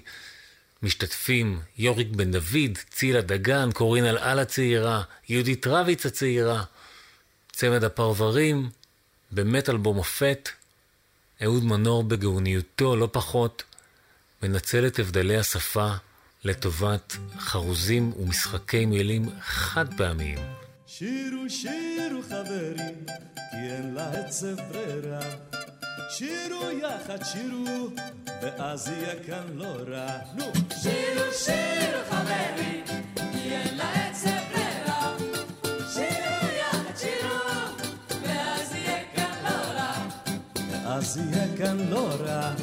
[0.83, 6.63] משתתפים יוריק בן דוד, צילה דגן, קורין אלעל הצעירה, יהודית רביץ הצעירה,
[7.51, 8.69] צמד הפרברים,
[9.31, 10.49] באמת אלבום מופת.
[11.43, 13.63] אהוד מנור בגאוניותו, לא פחות,
[14.43, 15.91] מנצל את הבדלי השפה
[16.43, 20.58] לטובת חרוזים ומשחקי מילים חד פעמיים.
[20.91, 23.05] שירו שירו חברים,
[23.51, 25.19] כי אין לעצב ברירה.
[26.09, 27.87] שירו יחד שירו,
[28.41, 30.17] ואז יהיה כאן לא רע.
[30.35, 30.45] נו!
[30.81, 32.83] שירו שירו חברים,
[33.15, 35.17] כי אין לעצב ברירה.
[35.93, 37.39] שירו יחד שירו,
[38.23, 40.07] ואז יהיה כאן לא רע.
[40.71, 42.53] ואז יהיה כאן לא רע,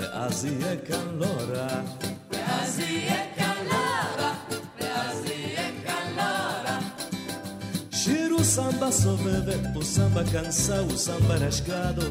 [0.00, 1.82] ואז יהיה כאן לא רע.
[2.30, 4.34] ואז יהיה כאן לא רע.
[8.48, 12.10] samba soveve, o samba cansa, o samba rasgado.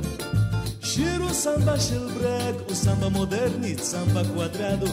[0.80, 4.88] Shiro samba shelbreg, o samba modernit, samba quadrado.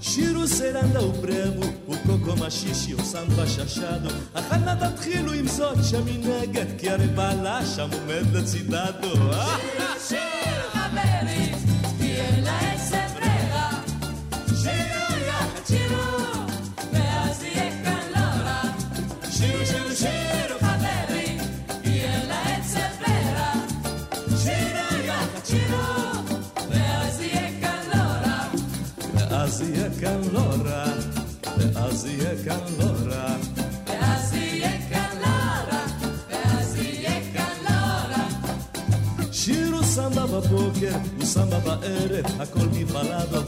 [0.00, 4.10] Shiro seranda o brevo, o coco machixe, o samba chachado.
[4.34, 9.14] החנה תתחילו עם זאת שמנגד, כי הרי בעלה שם עומד לצידתו.
[9.14, 10.33] שיר, שיר
[19.36, 21.38] שירו, שירו, שירו, חברים,
[21.84, 23.52] אין לעצב ברירה.
[24.42, 26.36] שירו יחד, שירו,
[26.70, 28.48] ואז יהיה כאן לא רע.
[29.14, 30.84] ואז יהיה כאן לא רע,
[31.56, 33.36] ואז יהיה כאן לא רע.
[33.86, 35.86] ואז יהיה כאן לא רע,
[36.30, 39.32] ואז יהיה כאן לא רע.
[39.32, 43.40] שיר הוא סמבה בבוקר, הוא סמבה בערב, הכל מבלדו.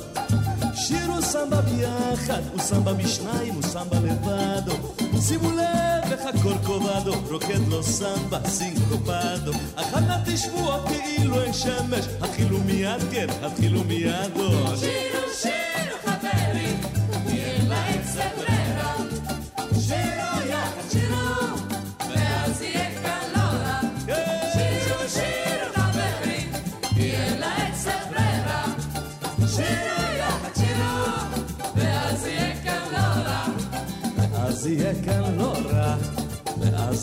[0.74, 5.05] שיר הוא סמבה ביחד, הוא סמבה בשניים, הוא סמבה לבדו.
[5.20, 9.52] שימו לב איך הכל קובדו, רוקד לו סמבה, סינקופדו.
[9.76, 14.76] כך תשבו עוד כאילו אין שמש, התחילו מיד כן, התחילו מידו.
[14.76, 15.65] שירו, שירו, חברים,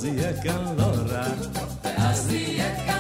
[0.03, 0.75] ואז יהיה כאן
[2.87, 2.92] לא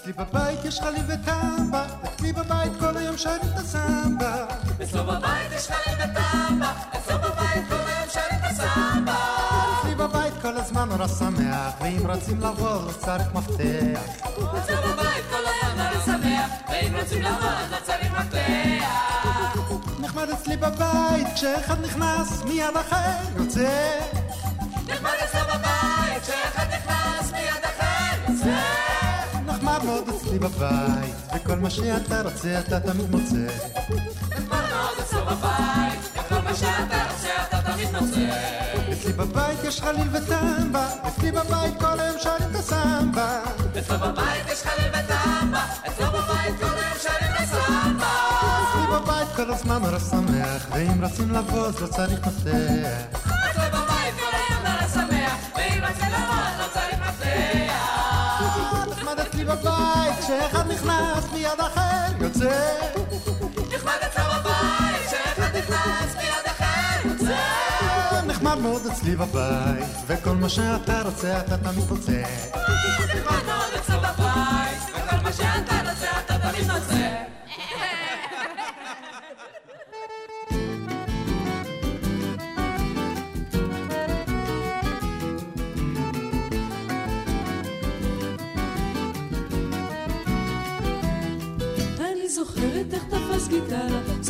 [0.00, 4.46] אצלי בבית יש חליל וטמבה, אצלי בבית כל היום שרים את הסמבה.
[4.82, 9.16] אצלו בבית יש חליל וטמבה, אצלו בבית כל היום שרים את הסמבה.
[9.80, 14.00] אצלי בבית כל הזמן נורא שמח, ואם רוצים לבוא צריך מפתח.
[14.28, 19.60] אצלו בבית כל היום נורא שמח, ואם רוצים לבוא אז לא צריך מפתח.
[20.00, 24.19] נחמד אצלי בבית, כשאחד נכנס מיד אחר יוצא.
[29.90, 33.36] מאוד אצלי בבית, וכל מה שאתה רוצה אתה תמיד מוצא.
[34.30, 38.20] נחמד מאוד אצלו בבית, וכל מה שאתה רוצה אתה תמיד מוצא.
[38.92, 43.40] אצלי בבית יש חליל וטמבה, אצלי בבית כל היום שרים את הסמבה.
[43.78, 48.12] אצלו בבית יש חליל וטמבה, אצלו בבית כל היום שרים את הסמבה.
[48.62, 53.18] אצלי בבית כל הזמן מראה שמח, ואם רוצים לבוא אז לא צריך מפתח.
[53.26, 57.99] אצלו בבית כל היום נראה שמח, ואם רוצה לבוא לא צריך מפתח.
[59.22, 62.78] אצלי בבית, כשאחד נכנס מיד אחר יוצא.
[63.74, 68.22] נחמד אצלו בבית, כשאחד נכנס מיד אחר יוצא.
[68.26, 72.22] נחמד מאוד אצלי בבית, וכל מה שאתה רוצה אתה תמיד רוצה.
[73.14, 77.39] נחמד מאוד אצלו בבית, וכל מה שאתה רוצה אתה תמיד רוצה.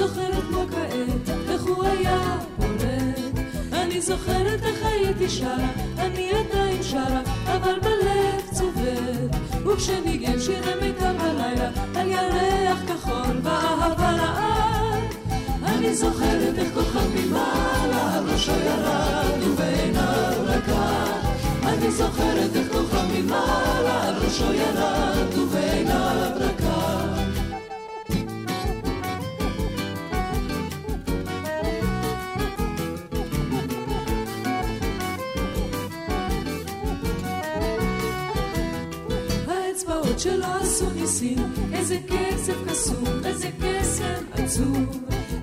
[0.01, 3.39] זוכרת כמו כעת, איך הוא היה פולט.
[3.73, 5.69] אני זוכרת איך הייתי שרה,
[5.99, 9.37] אני עדיין שרה, אבל בלב צובט.
[9.67, 15.15] וכשניגן שירי מיתר בלילה, על ירח כחול ואהבה לעד.
[15.63, 21.29] אני זוכרת איך כוכב ממעלה, על ראשו ירד ובעיניו רקד.
[21.65, 27.10] אני זוכרת איך כוכב ממעלה, על ראשו ירד ובעיניו רקד.
[40.21, 44.87] האצבעות שלו עשו ניסים, איזה כסף קסום, איזה קסם עצום.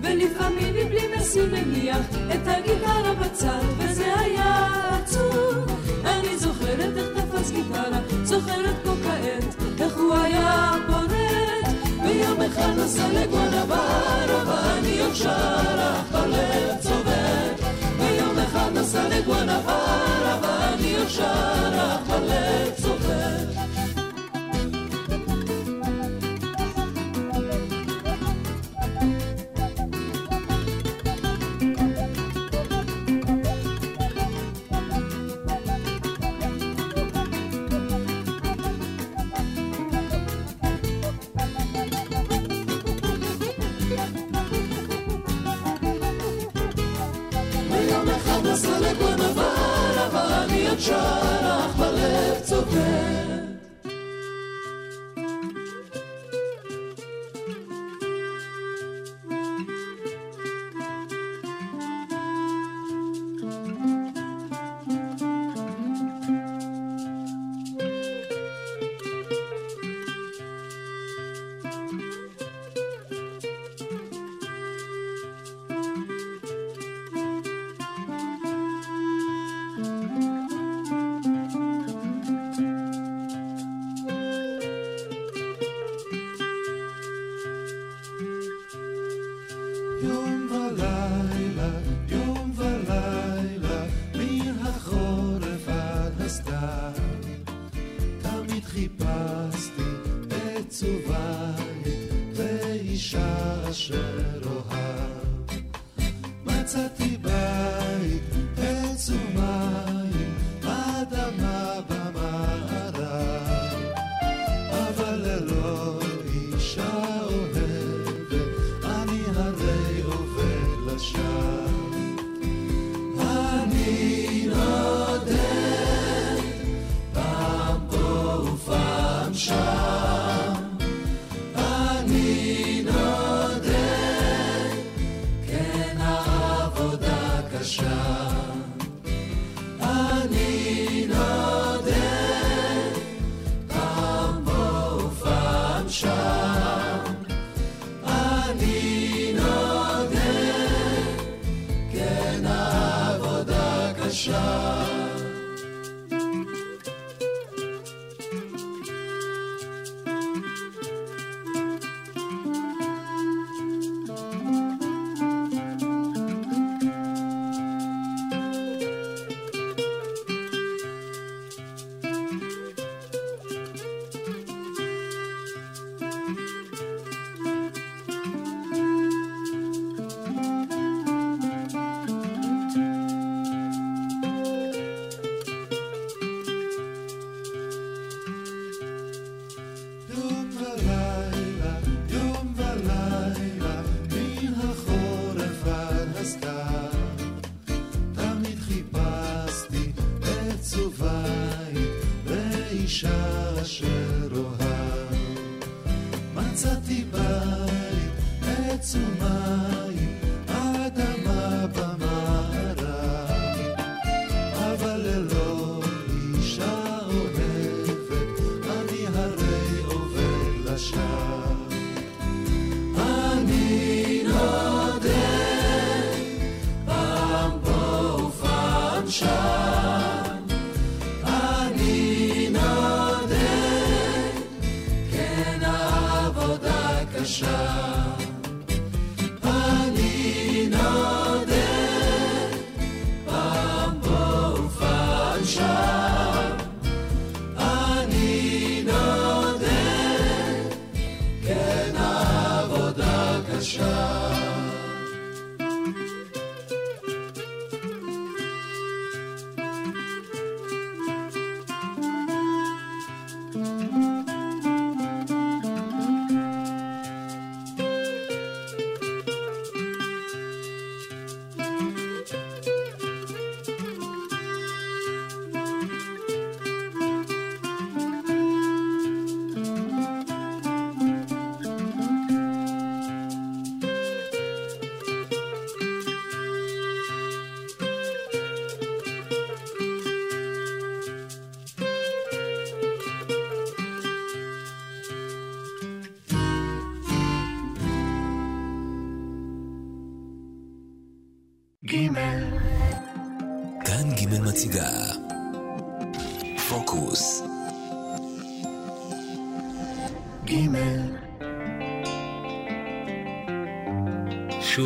[0.02, 4.68] ולפעמים מבלי משים מניח את הגיטרה בצד, וזה היה
[5.04, 5.66] עצוב.
[6.06, 11.76] אני זוכרת איך תפס גיטרה, זוכרת כמו כעת, איך הוא היה פורט.
[12.04, 17.70] ויום אחד נסע לגואנברה, ואני עוד שרה, אך בלב צובט.
[17.99, 22.97] ויום אחד נסע לגואנברה, ואני עוד שרה, אך בלב צובט.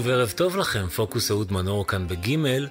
[0.01, 2.67] שוב ערב טוב לכם, פוקוס אהוד מנור כאן בגימל.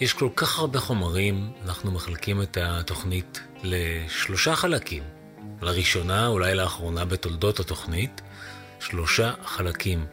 [0.00, 5.02] יש כל כך הרבה חומרים, אנחנו מחלקים את התוכנית לשלושה חלקים.
[5.62, 8.20] לראשונה, אולי לאחרונה בתולדות התוכנית,
[8.80, 10.06] שלושה חלקים.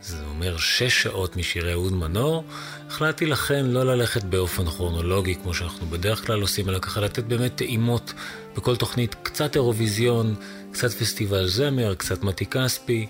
[0.00, 2.44] זה אומר שש שעות משירי אהוד מנור.
[2.88, 7.56] החלטתי לכן לא ללכת באופן כרונולוגי כמו שאנחנו בדרך כלל עושים, אלא ככה לתת באמת
[7.56, 8.12] טעימות
[8.56, 10.34] בכל תוכנית, קצת אירוויזיון,
[10.72, 13.06] קצת פסטיבל זמר, קצת מתי כספי,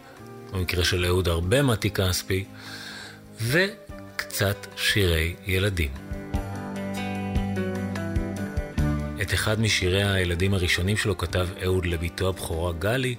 [0.52, 2.44] במקרה של אהוד הרבה מתי כספי,
[3.40, 5.90] וקצת שירי ילדים.
[9.22, 13.14] את אחד משירי הילדים הראשונים שלו כתב אהוד לביתו הבכורה גלי,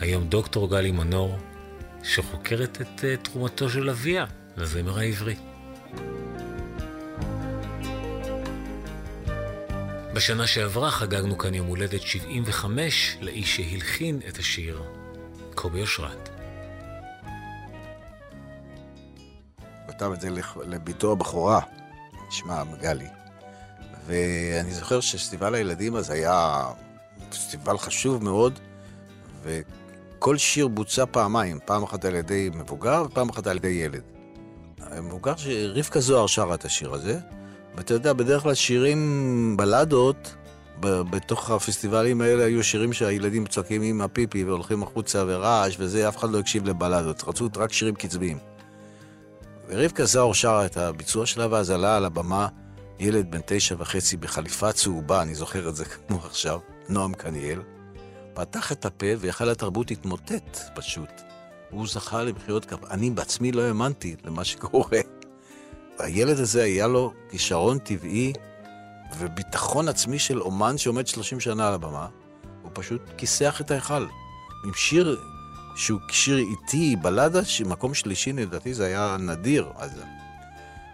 [0.00, 1.38] היום דוקטור גלי מנור,
[2.04, 4.24] שחוקרת את uh, תרומתו של אביה
[4.56, 5.34] לזמר העברי.
[10.14, 14.82] בשנה שעברה חגגנו כאן יום הולדת 75 לאיש שהלחין את השיר,
[15.60, 16.28] קובי אושרת.
[19.88, 20.28] כתב את זה
[20.66, 21.60] לביתו הבכורה,
[22.28, 23.08] נשמע גלי.
[24.06, 26.64] ואני זוכר שפסטיבל הילדים אז היה
[27.30, 28.58] פסטיבל חשוב מאוד,
[29.42, 34.02] וכל שיר בוצע פעמיים, פעם אחת על ידי מבוגר ופעם אחת על ידי ילד.
[34.80, 35.34] המבוגר,
[35.74, 37.18] רבקה זוהר שרה את השיר הזה,
[37.74, 40.34] ואתה יודע, בדרך כלל שירים, בלדות,
[40.80, 46.30] בתוך הפסטיבלים האלה היו שירים שהילדים צועקים עם הפיפי והולכים החוצה ורעש וזה, אף אחד
[46.30, 48.38] לא הקשיב לבלדות, רצו רק שירים קצביים.
[49.68, 52.48] ורבקה זוהר שרה את הביצוע שלה, ואז עלה על הבמה
[52.98, 57.60] ילד בן תשע וחצי בחליפה צהובה, אני זוכר את זה כמו עכשיו, נועם קניאל,
[58.34, 61.10] פתח את הפה והיכל התרבות התמוטט פשוט.
[61.70, 62.78] הוא זכה למחיאות כף.
[62.90, 64.98] אני בעצמי לא האמנתי למה שקורה.
[65.98, 68.32] הילד הזה היה לו כישרון טבעי
[69.16, 72.06] וביטחון עצמי של אומן שעומד 30 שנה על הבמה.
[72.62, 74.06] הוא פשוט כיסח את ההיכל.
[74.64, 75.20] עם שיר
[75.76, 79.68] שהוא שיר איטי, בלדה, שמקום שלישי לדעתי זה היה נדיר.
[79.76, 79.90] אז...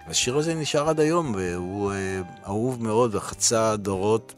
[0.07, 4.35] והשיר הזה נשאר עד היום, והוא אה, אהוב מאוד, וחצה דורות.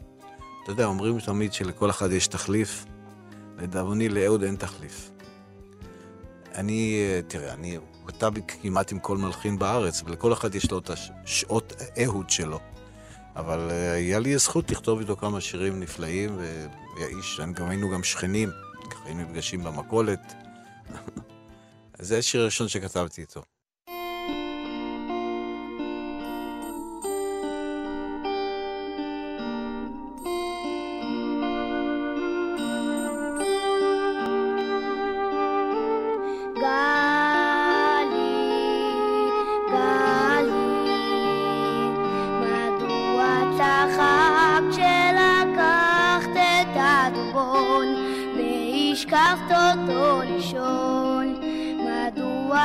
[0.63, 2.85] אתה יודע, אומרים תמיד שלכל אחד יש תחליף.
[3.57, 5.11] לדאבוני, לאהוד אין תחליף.
[6.55, 7.77] אני, אה, תראה, אני
[8.07, 8.31] כתב
[8.61, 11.73] כמעט עם כל מלחין בארץ, ולכל אחד יש לו את השעות
[12.03, 12.59] אהוד שלו.
[13.37, 18.49] אבל uh, היה לי הזכות לכתוב איתו כמה שירים נפלאים, והאיש, גם היינו גם שכנים,
[18.89, 20.33] ככה היינו נפגשים במכולת.
[21.99, 23.56] זה השיר הראשון שכתבתי איתו.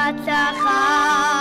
[0.03, 1.32] Tatsache.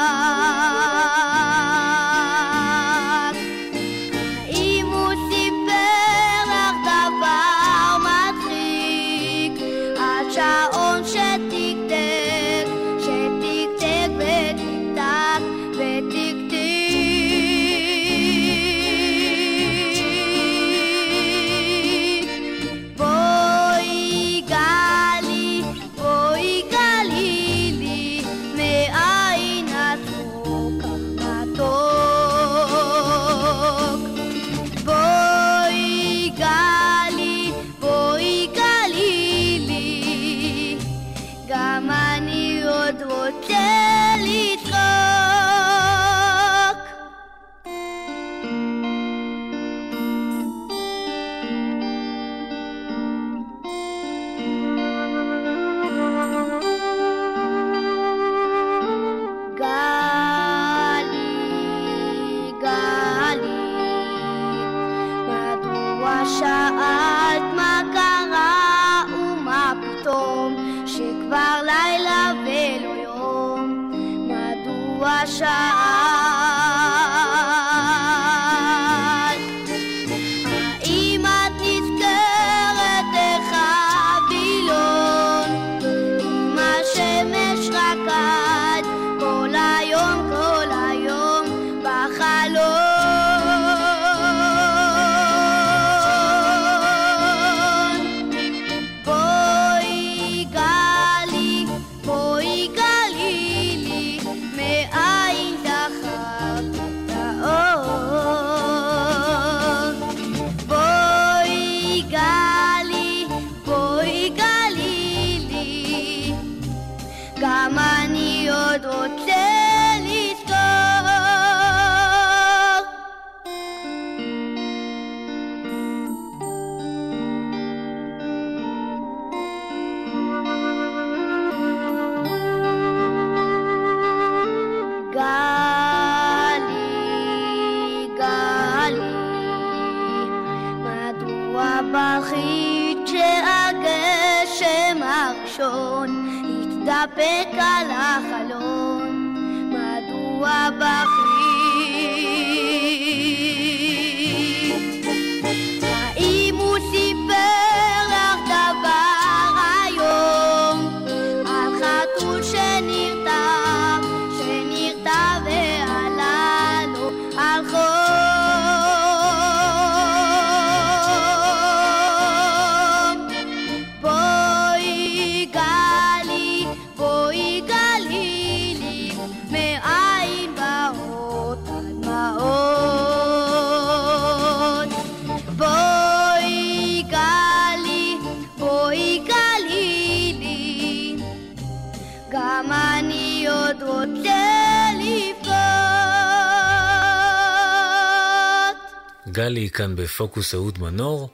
[199.32, 201.30] גלי כאן בפוקוס אהוד מנור.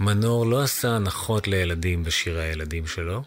[0.00, 3.22] מנור לא עשה הנחות לילדים בשירי הילדים שלו.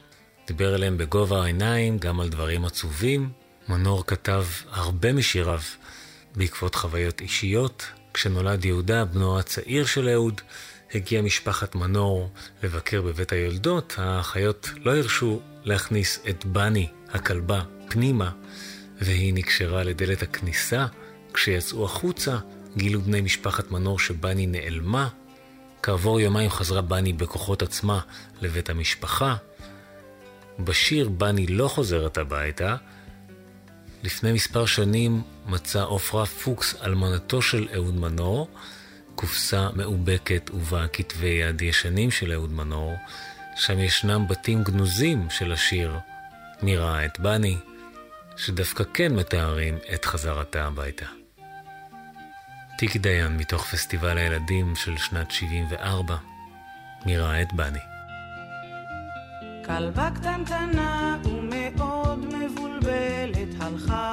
[0.47, 3.29] דיבר אליהם בגובה העיניים, גם על דברים עצובים.
[3.67, 5.59] מנור כתב הרבה משיריו
[6.35, 7.85] בעקבות חוויות אישיות.
[8.13, 10.41] כשנולד יהודה, בנו הצעיר של אהוד,
[10.93, 12.29] הגיעה משפחת מנור
[12.63, 13.93] לבקר בבית היולדות.
[13.97, 18.31] האחיות לא הרשו להכניס את בני, הכלבה, פנימה,
[19.01, 20.85] והיא נקשרה לדלת הכניסה.
[21.33, 22.37] כשיצאו החוצה,
[22.77, 25.09] גילו בני משפחת מנור שבני נעלמה.
[25.83, 27.99] כעבור יומיים חזרה בני בכוחות עצמה
[28.41, 29.35] לבית המשפחה.
[30.59, 32.75] בשיר בני לא חוזרת הביתה.
[34.03, 38.47] לפני מספר שנים מצא עופרה פוקס, אלמנתו של אהוד מנור,
[39.15, 42.95] קופסה מאובקת ובה כתבי יד ישנים של אהוד מנור.
[43.55, 45.95] שם ישנם בתים גנוזים של השיר
[46.61, 47.57] "מי ראה את בני",
[48.37, 51.20] שדווקא כן מתארים את חזרתה הביתה.
[52.81, 56.15] טיקי דיין מתוך פסטיבל הילדים של שנת 74,
[57.05, 57.79] מי ראה את בני.
[59.65, 64.10] כלבה קטנטנה ומאוד מבולבלת הלכה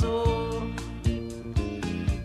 [0.00, 0.60] לעזור.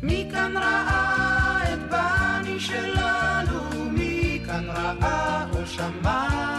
[0.01, 3.89] מי כאן ראה את בני שלנו?
[3.91, 6.52] מי כאן ראה או שמע?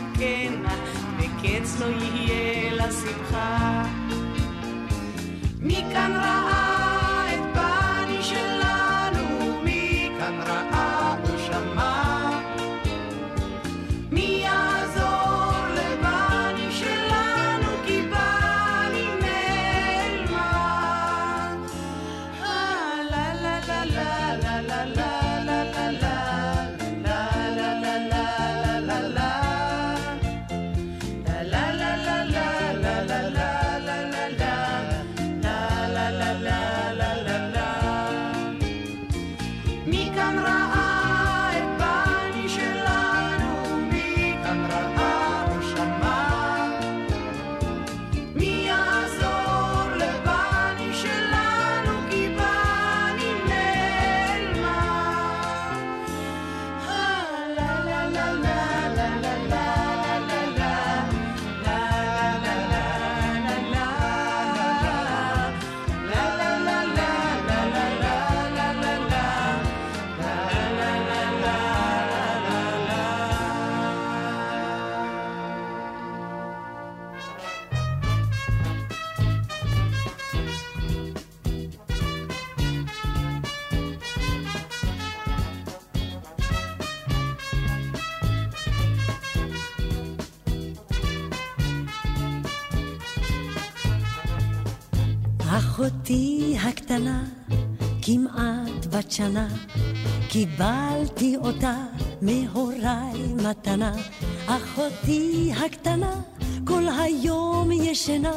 [0.00, 0.74] תחכנה,
[1.18, 3.84] וקץ לא יהיה לשמחה.
[5.60, 6.79] מכאן רעה
[99.20, 99.48] שנה,
[100.28, 101.76] קיבלתי אותה
[102.22, 103.92] מהוריי מתנה.
[104.46, 106.20] אחותי הקטנה,
[106.64, 108.32] כל היום ישנה,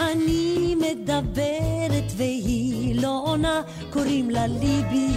[0.00, 3.62] אני מדברת והיא לא עונה,
[3.92, 5.08] קוראים לה ליבי,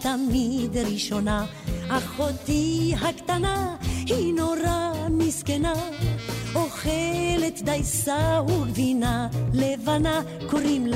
[0.00, 1.46] תמיד ראשונה.
[1.88, 3.76] אחותי הקטנה
[4.06, 5.72] היא נורא מסכנה.
[6.54, 10.86] אוכלת דייסה וגבינה לבנה, קוראים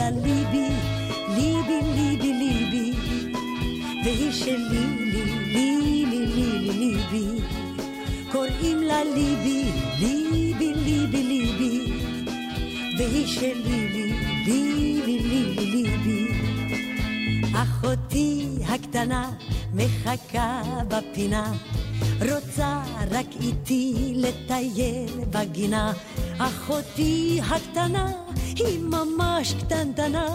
[25.62, 25.92] בגינה.
[26.38, 28.12] אחותי הקטנה
[28.56, 30.26] היא ממש קטנטנה,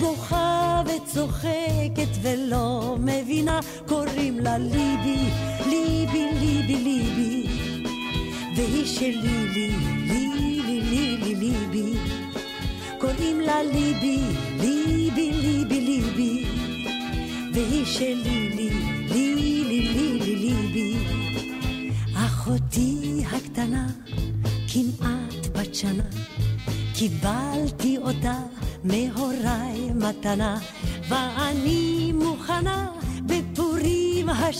[0.00, 5.30] בוכה וצוחקת ולא מבינה, קוראים לה ליבי,
[5.66, 7.46] ליבי, ליבי, ליבי.
[8.56, 9.73] והיא שלי, לי,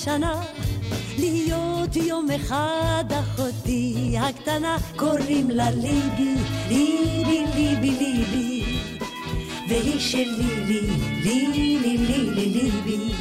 [0.04, 0.42] השנה
[1.18, 6.34] להיות יום אחד אחותי הקטנה, קוראים לה ליבי,
[6.68, 8.64] ליבי, ליבי, ליבי,
[9.68, 10.24] והיא שלי,
[10.66, 10.80] לי,
[11.22, 13.14] לי, לי, לי, לי, ליבי.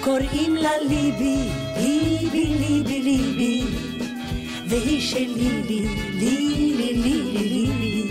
[0.00, 1.36] קוראים לה ליבי,
[1.76, 3.64] ליבי, ליבי, ליבי,
[4.68, 5.80] והיא שלי, לי,
[6.14, 6.36] לי,
[6.76, 8.08] לי, לי, לי, ליבי.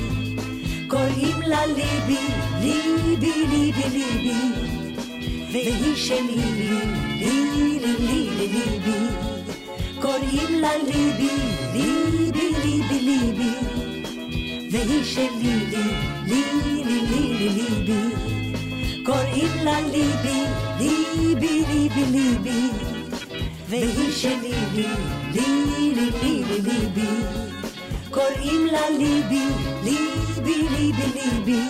[0.88, 2.26] קוראים לה ליבי,
[2.62, 4.42] ליבי, ליבי, ליבי,
[5.52, 9.00] והיא שלי, לי, לי, לי, לי, לי, ליבי.
[10.02, 11.30] קוראים לה ליבי,
[11.74, 13.54] ליבי, ליבי, ליבי,
[14.72, 15.84] והיא שלי, לי,
[16.28, 16.44] לי,
[16.86, 18.16] לי, לי, לי, ליבי.
[19.06, 20.40] קוראים לה ליבי,
[20.80, 22.70] ליבי, ליבי, ליבי,
[23.70, 24.86] והיא שלי, לי,
[25.34, 25.48] לי,
[25.96, 27.08] לי, לי, לי, ליבי.
[28.12, 29.46] קוראים לה ליבי,
[29.84, 31.62] ליבי, ליבי, ליבי,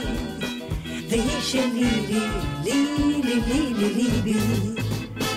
[1.10, 2.20] והיא שלי, לי,
[2.64, 2.86] לי,
[3.24, 3.94] לי, לי, לי,
[4.24, 4.83] ליבי.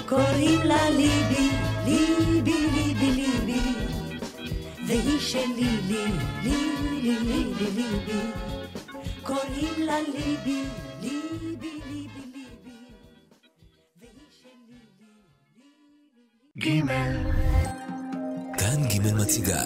[0.09, 1.51] קוראים לה ליבי,
[1.85, 3.61] ליבי, ליבי, ליבי,
[4.87, 6.05] והיא שלי, לי,
[6.43, 6.57] לי,
[7.03, 8.33] לי, לי, לי, ליבי.
[9.23, 10.63] קוראים לה ליבי,
[11.01, 12.77] ליבי, ליבי, ליבי,
[14.01, 14.11] והיא
[14.43, 15.71] שלי, לי,
[16.59, 17.33] גימל.
[18.59, 19.63] כאן גימל מציגה.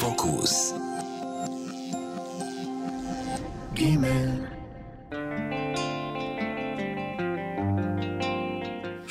[0.00, 0.74] פוקוס.
[3.72, 4.53] גימל.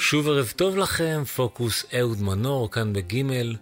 [0.03, 3.55] שוב ערב טוב לכם, פוקוס אהוד מנור כאן בגימל.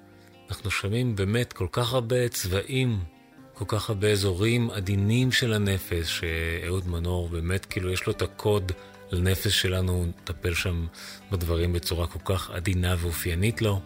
[0.49, 2.99] אנחנו שומעים באמת כל כך הרבה צבעים,
[3.53, 8.71] כל כך הרבה אזורים עדינים של הנפש, שאהוד מנור באמת כאילו יש לו את הקוד
[9.11, 10.85] לנפש שלנו, מטפל שם
[11.31, 13.81] בדברים בצורה כל כך עדינה ואופיינית לו.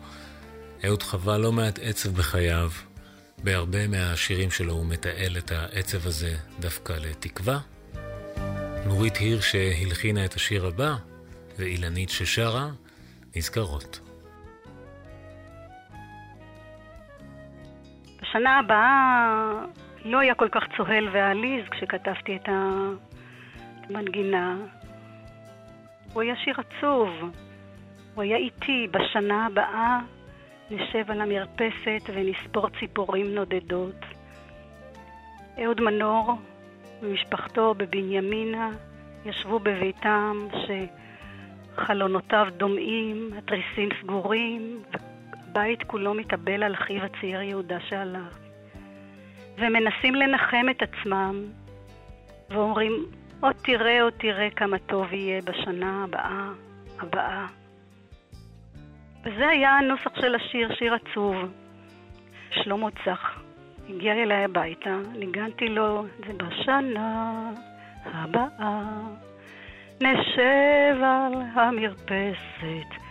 [0.85, 2.71] אהוד חווה לא מעט עצב בחייו.
[3.43, 7.59] בהרבה מהשירים שלו הוא מתעל את העצב הזה דווקא לתקווה.
[8.85, 10.95] נורית הירש שהלחינה את השיר הבא,
[11.57, 12.69] ואילנית ששרה,
[13.35, 13.99] נזכרות.
[18.21, 19.65] בשנה הבאה
[20.05, 22.49] לא היה כל כך צוהל ועליז כשכתבתי את
[23.89, 24.57] המנגינה.
[26.13, 27.09] הוא היה שיר עצוב.
[28.15, 28.87] הוא היה איתי.
[28.91, 29.99] בשנה הבאה
[30.71, 34.05] נשב על המרפסת ונספור ציפורים נודדות.
[35.63, 36.33] אהוד מנור
[37.01, 38.69] ומשפחתו בבנימינה
[39.25, 40.47] ישבו בביתם
[41.75, 44.83] שחלונותיו דומעים, התריסים סגורים,
[45.55, 48.37] והבית כולו מתאבל על אחיו הצעיר יהודה שהלך.
[49.57, 51.43] ומנסים לנחם את עצמם,
[52.49, 53.05] ואומרים,
[53.39, 56.49] עוד תראה, עוד תראה כמה טוב יהיה בשנה הבאה,
[56.99, 57.45] הבאה.
[59.23, 61.35] וזה היה הנוסח של השיר, שיר עצוב.
[62.51, 63.39] שלמה צח
[63.89, 67.51] הגיע אליי הביתה, ניגנתי לו, זה בשנה
[68.05, 68.81] הבאה.
[70.01, 73.01] נשב על המרפסת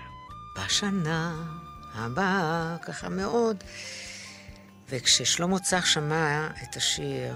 [0.56, 1.34] בשנה
[1.94, 3.64] הבאה, ככה מאוד.
[4.88, 7.34] וכששלמה צח שמע את השיר,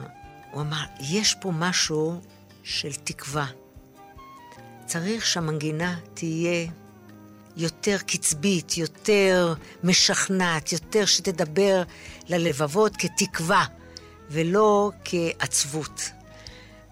[0.51, 2.20] הוא אמר, יש פה משהו
[2.62, 3.47] של תקווה.
[4.87, 6.66] צריך שהמנגינה תהיה
[7.57, 9.55] יותר קצבית, יותר
[9.85, 11.83] משכנעת, יותר שתדבר
[12.29, 13.65] ללבבות כתקווה,
[14.31, 16.11] ולא כעצבות.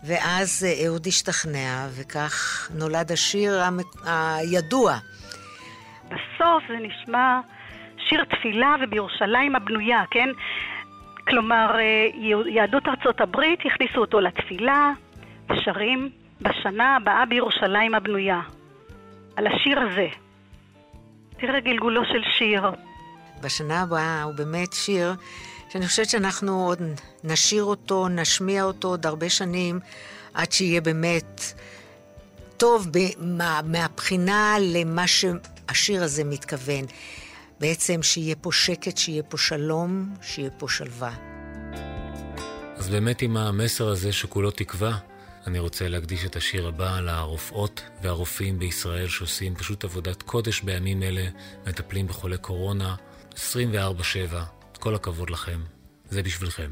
[0.07, 3.63] ואז אהוד השתכנע, וכך נולד השיר
[4.05, 4.97] הידוע.
[6.05, 7.41] בסוף זה נשמע
[8.09, 10.29] שיר תפילה ובירושלים הבנויה, כן?
[11.29, 12.07] כלומר, אה,
[12.47, 14.93] יהדות ארצות הברית הכניסו אותו לתפילה,
[15.55, 16.11] שרים
[16.41, 18.41] בשנה הבאה בירושלים הבנויה.
[19.37, 20.09] על השיר הזה.
[21.41, 22.63] תראה גלגולו של שיר.
[23.43, 25.13] בשנה הבאה הוא באמת שיר
[25.77, 26.83] שאני חושבת שאנחנו עוד
[27.25, 29.81] נשיר אותו, נשמיע אותו עוד הרבה שנים,
[30.35, 31.53] עד שיהיה באמת
[32.57, 32.87] טוב
[33.19, 36.85] מה, מהבחינה למה שהשיר הזה מתכוון.
[37.61, 41.15] בעצם שיהיה פה שקט, שיהיה פה שלום, שיהיה פה שלווה.
[42.77, 44.99] אז באמת עם המסר הזה שכולו תקווה,
[45.47, 51.27] אני רוצה להקדיש את השיר הבא לרופאות והרופאים בישראל שעושים פשוט עבודת קודש בימים אלה,
[51.67, 52.95] מטפלים בחולי קורונה
[53.35, 53.39] 24-7.
[54.79, 55.61] כל הכבוד לכם,
[56.11, 56.71] זה בשבילכם.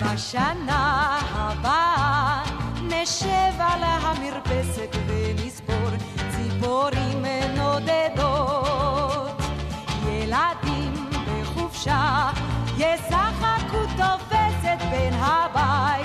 [0.00, 2.42] בשנה הבאה
[2.82, 5.90] נשב על המרפסת ונספור
[6.30, 7.24] ציפורים
[7.56, 9.40] נודדות.
[10.08, 10.94] ילדים
[11.26, 12.30] בחופשה
[12.78, 16.03] ישחקו תופסת בין הבית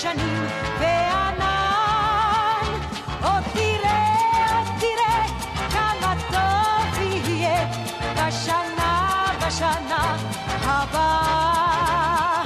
[0.00, 0.46] ישנים
[0.78, 2.64] וענן.
[3.22, 4.14] עוד תראה,
[4.56, 5.26] עוד תראה
[5.70, 7.70] כמה טוב יהיה
[8.16, 10.16] בשנה, בשנה
[10.62, 12.42] הבאה.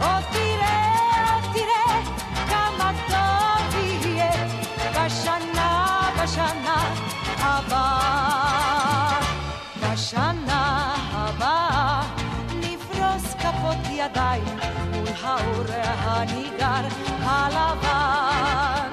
[0.00, 2.00] עוד תראה, עוד תראה
[2.48, 4.32] כמה טוב יהיה
[4.90, 6.94] בשנה, בשנה
[7.40, 9.20] הבאה.
[9.82, 12.02] בשנה הבאה
[12.54, 14.58] נפרוס כפות ידיים
[14.92, 15.64] מול האור
[16.64, 16.88] הניגר
[17.22, 18.90] הלבן.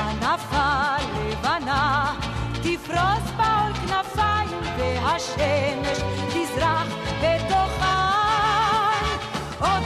[0.00, 0.96] ענפה
[1.28, 2.14] לבנה
[2.52, 5.98] תפרוס בעול כנפיים והשמש
[6.28, 6.86] תזרח
[7.22, 7.86] בתוכן.
[9.60, 9.82] עוד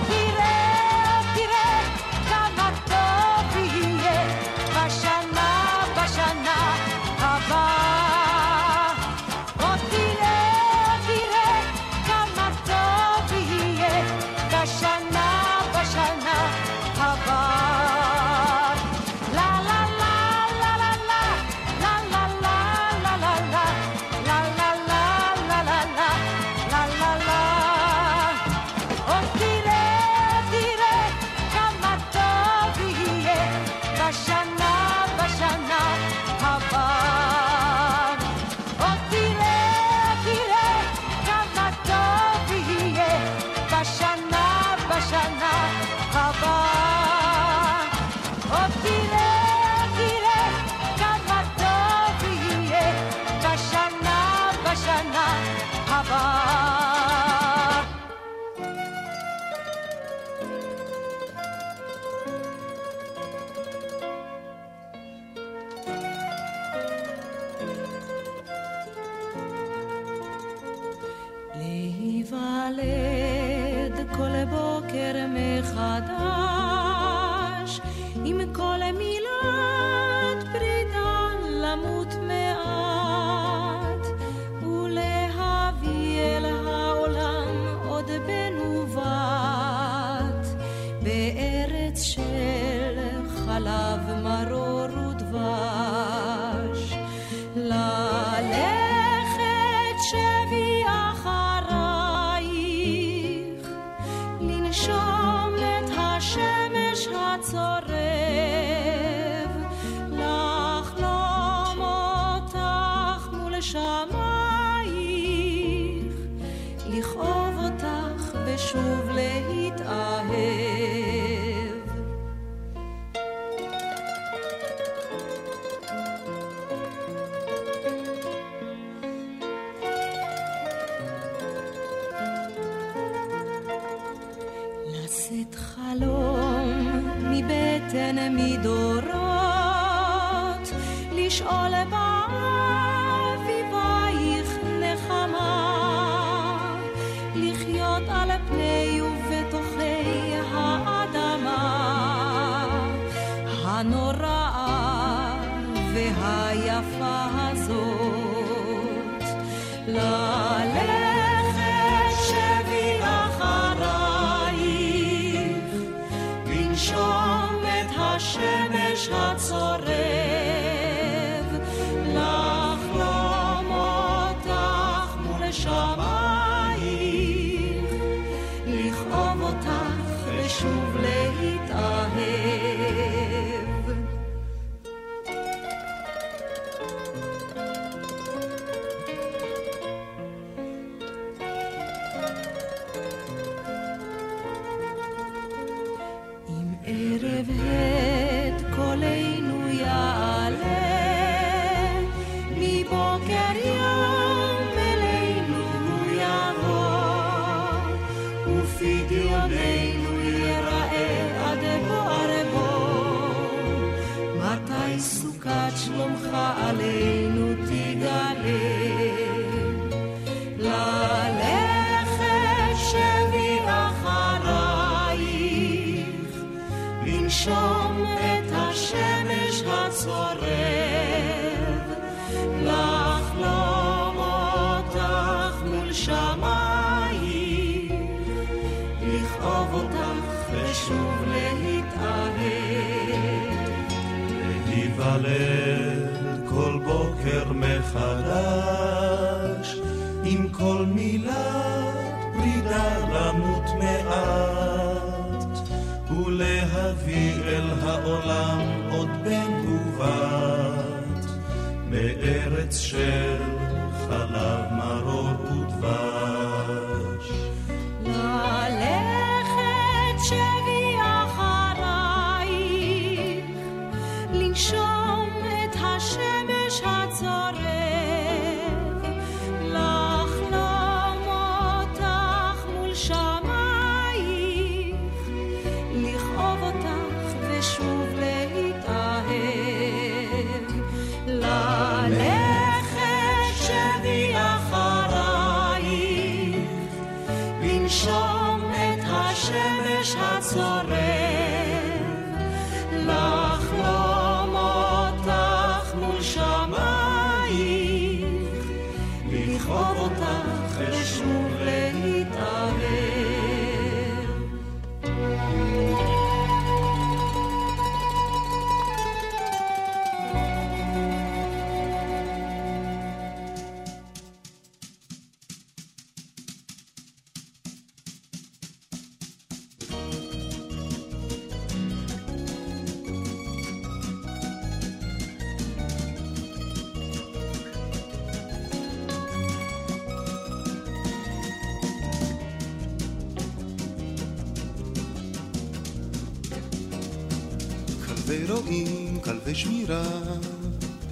[348.64, 350.02] רועים, כלבי שמירה,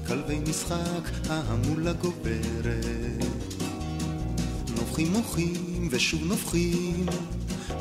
[0.06, 3.24] כלבי משחק, ההמולה גוברת.
[4.77, 7.06] נובחים מוחים ושוב נובחים,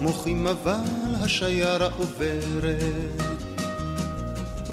[0.02, 3.22] מוחים אבל השיירה עוברת.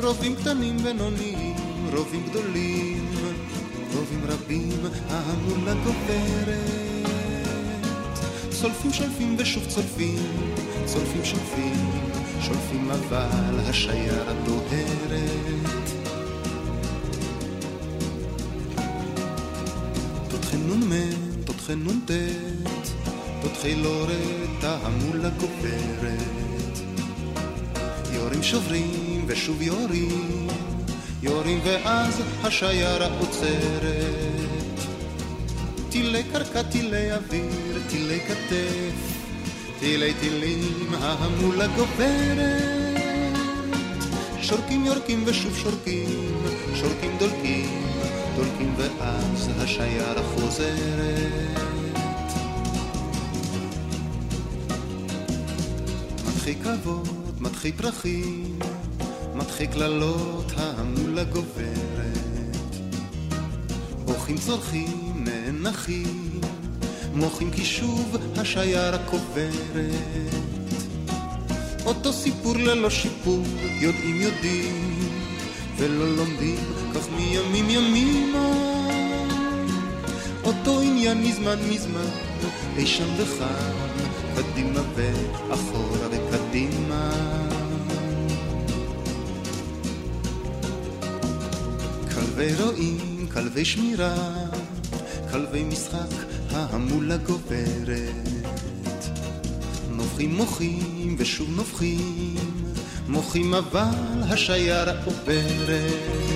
[0.03, 1.57] רובים קטנים בינוניים,
[1.95, 3.09] רובים גדולים,
[3.95, 4.79] רובים רבים,
[5.11, 6.96] ההמולה גוברת.
[8.61, 10.19] צולפים שולפים ושוב צולפים,
[10.85, 11.91] צולפים שולפים,
[12.41, 15.91] שולפים אבל השיירה דוהרת.
[20.29, 20.93] תותחי נ"מ,
[21.45, 22.11] תותחי נ"ט,
[23.43, 26.79] תותחי לורת, ההמולה גוברת.
[28.13, 30.47] יורים שוברים ושוב יורים,
[31.23, 34.57] יורים ואז השיירה עוצרת.
[35.91, 38.95] טילי קרקע, טילי אוויר, טילי כתף,
[39.81, 42.97] טילי טילים, ההמולה גוברת.
[44.41, 46.09] שורקים יורקים ושוב שורקים,
[46.75, 47.83] שורקים דולקים,
[48.37, 51.61] דולקים ואז השיירה חוזרת.
[56.29, 58.59] מתחיל כבוד, מתחיל פרחים,
[59.35, 62.57] מתחיל קללות, ההמולה גוברת.
[64.05, 66.26] בוכים צורכים, נאנחים,
[67.17, 70.35] מוחים כי שוב השיירה קוברת.
[71.87, 73.43] אותו סיפור ללא שיפור,
[73.81, 74.99] יודעים יודעים,
[75.77, 76.59] ולא לומדים,
[76.95, 78.53] כך מימים ימימה.
[80.45, 82.11] אותו עניין מזמן מזמן,
[82.77, 83.73] אי שם וכאן,
[84.37, 87.11] קדימה ואחורה וקדימה.
[92.15, 94.15] כלבי רועים, כלבי שמירה,
[95.31, 96.26] כלבי משחק,
[96.57, 98.29] ההמולה גוברת.
[99.91, 102.55] נובחים מוחים ושוב נובחים,
[103.09, 106.27] מוחים אבל השיירה עוברת.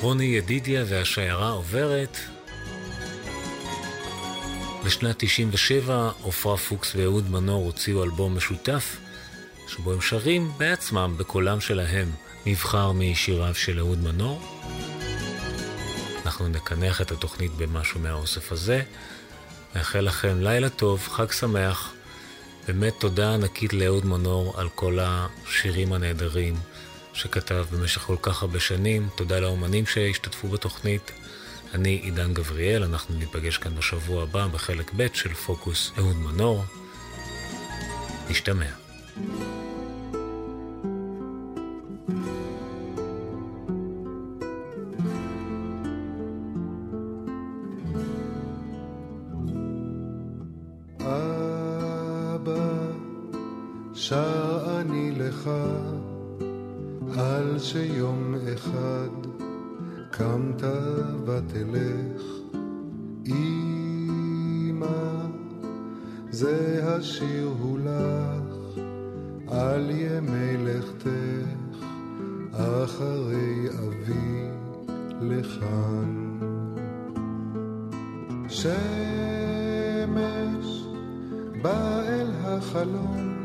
[0.00, 2.18] רוני ידידיה והשיירה עוברת.
[4.84, 8.96] בשנת 97 עפרה פוקס ואהוד מנור הוציאו אלבום משותף,
[9.76, 12.10] שבו הם שרים בעצמם, בקולם שלהם,
[12.46, 14.58] מבחר משיריו של אהוד מנור.
[16.24, 18.82] אנחנו נקנח את התוכנית במשהו מהאוסף הזה.
[19.74, 21.92] נאחל לכם לילה טוב, חג שמח.
[22.68, 26.54] באמת תודה ענקית לאהוד מנור על כל השירים הנהדרים
[27.12, 29.08] שכתב במשך כל כך הרבה שנים.
[29.14, 31.10] תודה לאומנים שהשתתפו בתוכנית.
[31.74, 36.64] אני עידן גבריאל, אנחנו ניפגש כאן בשבוע הבא בחלק ב' של פוקוס אהוד מנור.
[38.30, 38.66] נשתמע.
[39.16, 39.65] אבא,
[54.08, 55.50] שר אני לך
[57.18, 59.08] על שיום אחד
[60.10, 60.62] קמת
[61.26, 62.22] ותלך.
[63.26, 63.66] אמא
[66.30, 68.80] זה השיר הוא לך
[69.48, 71.84] על ימי לכתך
[72.52, 74.48] אחרי אבי
[75.20, 76.38] לכאן.
[78.48, 78.76] שמש
[81.62, 83.35] בא אל החלון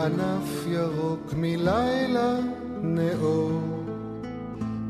[0.00, 2.36] ענף ירוק מלילה
[2.82, 3.60] נאור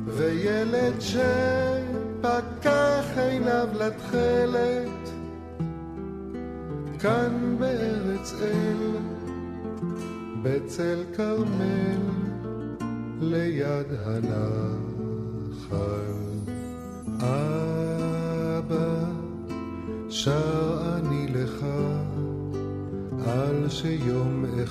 [0.06, 2.38] וילד שפקח
[3.16, 5.10] עיניו לתכלת
[6.98, 8.96] כאן בארץ אל
[10.42, 12.00] בצל כרמל
[13.20, 15.40] ליד הנחל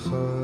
[0.02, 0.39] שיום